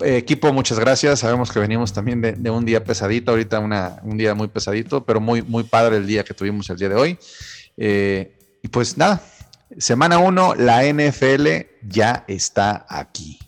Eh, 0.00 0.16
equipo, 0.16 0.52
muchas 0.52 0.78
gracias. 0.78 1.20
Sabemos 1.20 1.50
que 1.50 1.58
venimos 1.58 1.92
también 1.92 2.20
de, 2.20 2.50
un 2.50 2.64
día 2.64 2.84
pesadito, 2.84 3.32
ahorita 3.32 3.58
una, 3.58 4.00
un 4.02 4.16
día 4.16 4.34
muy 4.34 4.48
pesadito, 4.48 5.04
pero 5.04 5.20
muy, 5.20 5.42
muy 5.42 5.64
padre 5.64 5.96
el 5.96 6.06
día 6.06 6.24
que 6.24 6.34
tuvimos 6.34 6.68
el 6.70 6.76
día 6.76 6.88
de 6.88 6.94
hoy. 6.94 7.18
Eh, 7.76 8.36
y 8.62 8.68
pues 8.68 8.96
nada, 8.96 9.22
semana 9.78 10.18
uno, 10.18 10.54
la 10.54 10.84
NFL 10.84 11.46
ya 11.82 12.24
está 12.28 12.86
aquí. 12.88 13.38